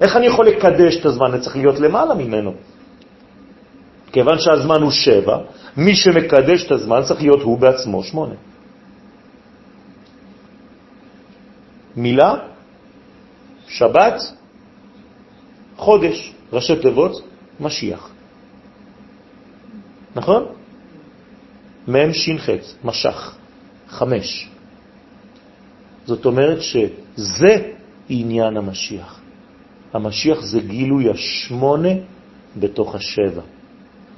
איך 0.00 0.16
אני 0.16 0.26
יכול 0.26 0.46
לקדש 0.46 0.96
את 0.96 1.04
הזמן? 1.04 1.32
אני 1.32 1.40
צריך 1.40 1.56
להיות 1.56 1.80
למעלה 1.80 2.14
ממנו. 2.14 2.54
כיוון 4.12 4.38
שהזמן 4.38 4.82
הוא 4.82 4.90
שבע, 4.90 5.38
מי 5.76 5.94
שמקדש 5.94 6.66
את 6.66 6.70
הזמן 6.72 7.00
צריך 7.02 7.20
להיות 7.22 7.42
הוא 7.42 7.58
בעצמו 7.58 8.02
שמונה. 8.02 8.34
מילה, 11.96 12.34
שבת, 13.68 14.14
חודש, 15.76 16.32
ראשי 16.52 16.76
תיבות, 16.76 17.22
משיח. 17.60 18.10
נכון? 20.16 20.46
מם 21.88 22.12
ש"ח, 22.12 22.48
משך, 22.84 23.36
חמש. 23.88 24.48
זאת 26.06 26.26
אומרת 26.26 26.58
שזה 26.62 27.72
עניין 28.08 28.56
המשיח. 28.56 29.20
המשיח 29.92 30.40
זה 30.40 30.60
גילוי 30.60 31.10
השמונה 31.10 31.94
בתוך 32.56 32.94
השבע. 32.94 33.42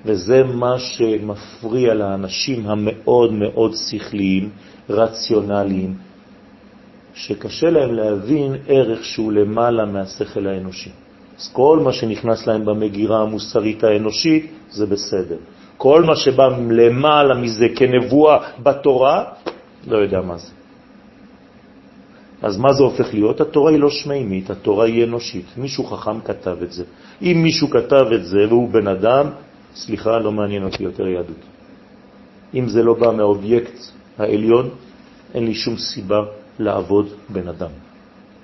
וזה 0.05 0.42
מה 0.44 0.78
שמפריע 0.78 1.94
לאנשים 1.94 2.66
המאוד 2.66 3.32
מאוד 3.32 3.72
שכליים, 3.74 4.50
רציונליים, 4.90 5.94
שקשה 7.14 7.70
להם 7.70 7.94
להבין 7.94 8.57
ערך 8.68 9.05
שהוא 9.05 9.32
למעלה 9.32 9.84
מהשכל 9.84 10.46
האנושי. 10.46 10.90
אז 11.38 11.50
כל 11.53 11.78
מה 11.84 11.92
שנכנס 11.92 12.46
להם 12.46 12.64
במגירה 12.64 13.22
המוסרית 13.22 13.84
האנושית 13.84 14.46
זה 14.70 14.86
בסדר. 14.86 15.36
כל 15.76 16.03
מה 16.03 16.16
שבא 16.16 16.48
למעלה 16.70 17.34
מזה 17.34 17.66
כנבואה 17.76 18.38
בתורה, 18.62 19.24
לא 19.86 19.96
יודע 19.98 20.20
מה 20.20 20.36
זה. 20.36 20.50
אז 22.42 22.59
מה 22.59 22.72
זה 22.72 22.82
הופך 22.82 23.14
להיות? 23.14 23.40
התורה 23.40 23.70
היא 23.70 23.78
לא 23.78 23.90
שמימית, 23.90 24.50
התורה 24.50 24.86
היא 24.86 25.05
אנושית. 25.05 25.46
מישהו 25.57 25.84
חכם 25.84 26.20
כתב 26.20 26.57
את 26.62 26.72
זה. 26.72 26.84
אם 27.22 27.40
מישהו 27.42 27.70
כתב 27.70 28.07
את 28.14 28.24
זה 28.24 28.38
והוא 28.48 28.68
בן 28.68 28.86
אדם, 28.88 29.26
סליחה, 29.75 30.18
לא 30.18 30.33
מעניין 30.33 30.64
אותי 30.64 30.83
יותר 30.83 31.07
יהדות. 31.07 31.43
אם 32.55 32.68
זה 32.68 32.83
לא 32.83 32.95
בא 32.95 33.11
מהאובייקט 33.11 33.79
העליון, 34.18 34.70
אין 35.35 35.45
לי 35.45 35.55
שום 35.55 35.77
סיבה 35.77 36.20
לעבוד 36.59 37.09
בן 37.29 37.49
אדם. 37.49 37.70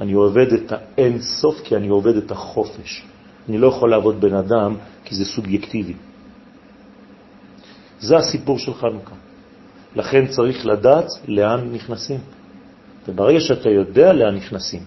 אני 0.00 0.12
עובד 0.12 0.52
את 0.52 0.72
האין 0.72 1.20
סוף 1.20 1.60
כי 1.64 1.76
אני 1.76 1.88
עובד 1.88 2.16
את 2.16 2.30
החופש. 2.30 3.04
אני 3.48 3.58
לא 3.58 3.66
יכול 3.66 3.90
לעבוד 3.90 4.20
בן 4.20 4.34
אדם 4.34 4.76
כי 5.04 5.14
זה 5.14 5.24
סובייקטיבי. 5.24 5.94
זה 8.00 8.16
הסיפור 8.16 8.58
של 8.58 8.74
חנוכה. 8.74 9.14
לכן 9.96 10.26
צריך 10.26 10.66
לדעת 10.66 11.08
לאן 11.28 11.72
נכנסים. 11.72 12.20
וברגע 13.08 13.40
שאתה 13.40 13.70
יודע 13.70 14.12
לאן 14.12 14.34
נכנסים, 14.34 14.82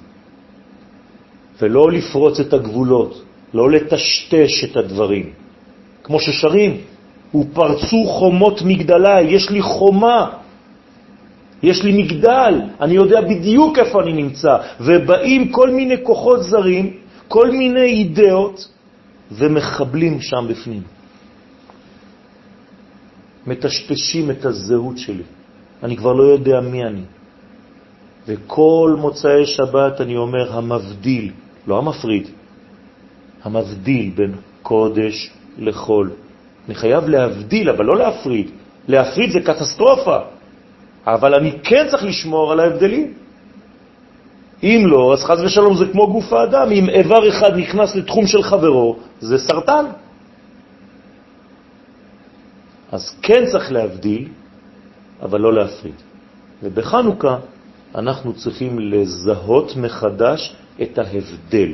ולא 1.62 1.92
לפרוץ 1.92 2.40
את 2.40 2.54
הגבולות, 2.54 3.24
לא 3.54 3.72
לטשטש 3.72 4.64
את 4.64 4.78
הדברים, 4.78 5.34
כמו 6.04 6.20
ששרים, 6.20 6.78
ופרצו 7.36 8.06
חומות 8.06 8.62
מגדלי, 8.62 9.22
יש 9.22 9.50
לי 9.50 9.62
חומה, 9.62 10.30
יש 11.64 11.84
לי 11.84 12.04
מגדל, 12.04 12.62
אני 12.82 12.94
יודע 12.94 13.22
בדיוק 13.22 13.80
איפה 13.80 14.02
אני 14.02 14.14
נמצא, 14.14 14.58
ובאים 14.80 15.52
כל 15.52 15.70
מיני 15.70 15.96
כוחות 16.04 16.44
זרים, 16.44 16.98
כל 17.28 17.52
מיני 17.52 17.86
אידאות, 17.86 18.68
ומחבלים 19.32 20.22
שם 20.22 20.46
בפנים. 20.50 20.82
מטשטשים 23.48 24.32
את 24.32 24.46
הזהות 24.46 24.98
שלי. 24.98 25.24
אני 25.84 25.98
כבר 25.98 26.14
לא 26.14 26.24
יודע 26.24 26.62
מי 26.62 26.84
אני. 26.84 27.02
וכל 28.28 28.96
מוצאי 29.00 29.46
שבת 29.46 30.02
אני 30.02 30.18
אומר 30.18 30.58
המבדיל, 30.58 31.32
לא 31.68 31.78
המפריד, 31.78 32.28
המבדיל 33.44 34.12
בין 34.16 34.34
קודש 34.62 35.32
לחול. 35.58 36.12
אני 36.68 36.76
חייב 36.76 37.10
להבדיל, 37.10 37.70
אבל 37.70 37.86
לא 37.86 37.98
להפריד. 37.98 38.52
להפריד 38.88 39.32
זה 39.32 39.40
קטסטרופה, 39.40 40.18
אבל 41.08 41.36
אני 41.36 41.52
כן 41.64 41.88
צריך 41.90 42.04
לשמור 42.04 42.52
על 42.52 42.60
ההבדלים. 42.60 43.14
אם 44.64 44.84
לא, 44.88 45.14
אז 45.14 45.24
חז 45.24 45.42
ושלום 45.44 45.76
זה 45.76 45.86
כמו 45.92 46.12
גוף 46.12 46.34
האדם. 46.34 46.72
אם 46.72 46.90
איבר 46.90 47.30
אחד 47.30 47.58
נכנס 47.58 47.96
לתחום 47.96 48.28
של 48.28 48.44
חברו, 48.44 48.98
זה 49.22 49.38
סרטן. 49.38 49.86
אז 52.92 53.16
כן 53.22 53.46
צריך 53.52 53.72
להבדיל, 53.72 54.28
אבל 55.22 55.40
לא 55.42 55.54
להפריד. 55.54 55.96
ובחנוכה 56.64 57.38
אנחנו 57.96 58.34
צריכים 58.34 58.80
לזהות 58.80 59.76
מחדש 59.76 60.56
את 60.82 60.98
ההבדל. 60.98 61.74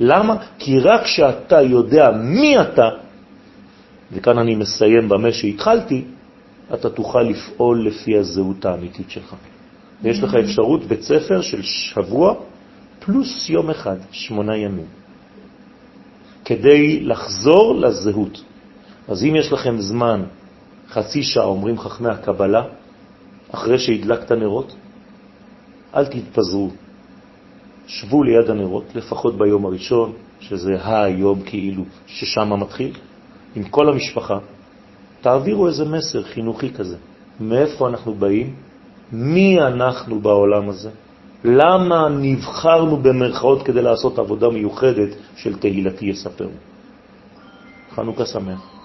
למה? 0.00 0.36
כי 0.58 0.78
רק 0.78 1.02
כשאתה 1.02 1.62
יודע 1.62 2.10
מי 2.10 2.60
אתה, 2.60 2.88
וכאן 4.12 4.38
אני 4.38 4.54
מסיים 4.54 5.08
במה 5.08 5.32
שהתחלתי, 5.32 6.04
אתה 6.74 6.90
תוכל 6.90 7.22
לפעול 7.22 7.86
לפי 7.86 8.18
הזהות 8.18 8.64
האמיתית 8.64 9.10
שלך. 9.10 9.34
ויש 10.02 10.22
לך 10.22 10.34
אפשרות 10.34 10.84
בית 10.84 11.02
ספר 11.02 11.40
של 11.40 11.62
שבוע 11.62 12.34
פלוס 12.98 13.48
יום 13.48 13.70
אחד, 13.70 13.96
שמונה 14.10 14.56
ימים, 14.56 14.86
כדי 16.44 17.00
לחזור 17.00 17.74
לזהות. 17.80 18.42
אז 19.08 19.24
אם 19.24 19.36
יש 19.36 19.52
לכם 19.52 19.80
זמן, 19.80 20.24
חצי 20.88 21.22
שעה, 21.22 21.44
אומרים 21.44 21.78
חכמי 21.78 22.08
הקבלה, 22.08 22.62
אחרי 23.52 23.78
שהדלקת 23.78 24.32
נרות, 24.32 24.74
אל 25.94 26.06
תתפזרו. 26.06 26.70
שבו 27.86 28.22
ליד 28.22 28.50
הנרות, 28.50 28.84
לפחות 28.94 29.38
ביום 29.38 29.66
הראשון, 29.66 30.12
שזה 30.40 30.76
היום 30.82 31.42
כאילו, 31.42 31.84
ששם 32.06 32.60
מתחיל, 32.60 32.92
עם 33.58 33.64
כל 33.64 33.88
המשפחה, 33.88 34.38
תעבירו 35.20 35.66
איזה 35.66 35.84
מסר 35.84 36.22
חינוכי 36.22 36.70
כזה. 36.70 36.96
מאיפה 37.40 37.88
אנחנו 37.88 38.14
באים? 38.14 38.54
מי 39.12 39.60
אנחנו 39.60 40.20
בעולם 40.20 40.68
הזה? 40.68 40.90
למה 41.44 42.08
נבחרנו 42.08 42.96
במרכאות 42.96 43.62
כדי 43.62 43.82
לעשות 43.82 44.18
עבודה 44.18 44.48
מיוחדת 44.48 45.08
של 45.36 45.58
תהילתי 45.58 46.06
יספרו? 46.06 46.54
חנוכה 47.94 48.26
שמח. 48.26 48.77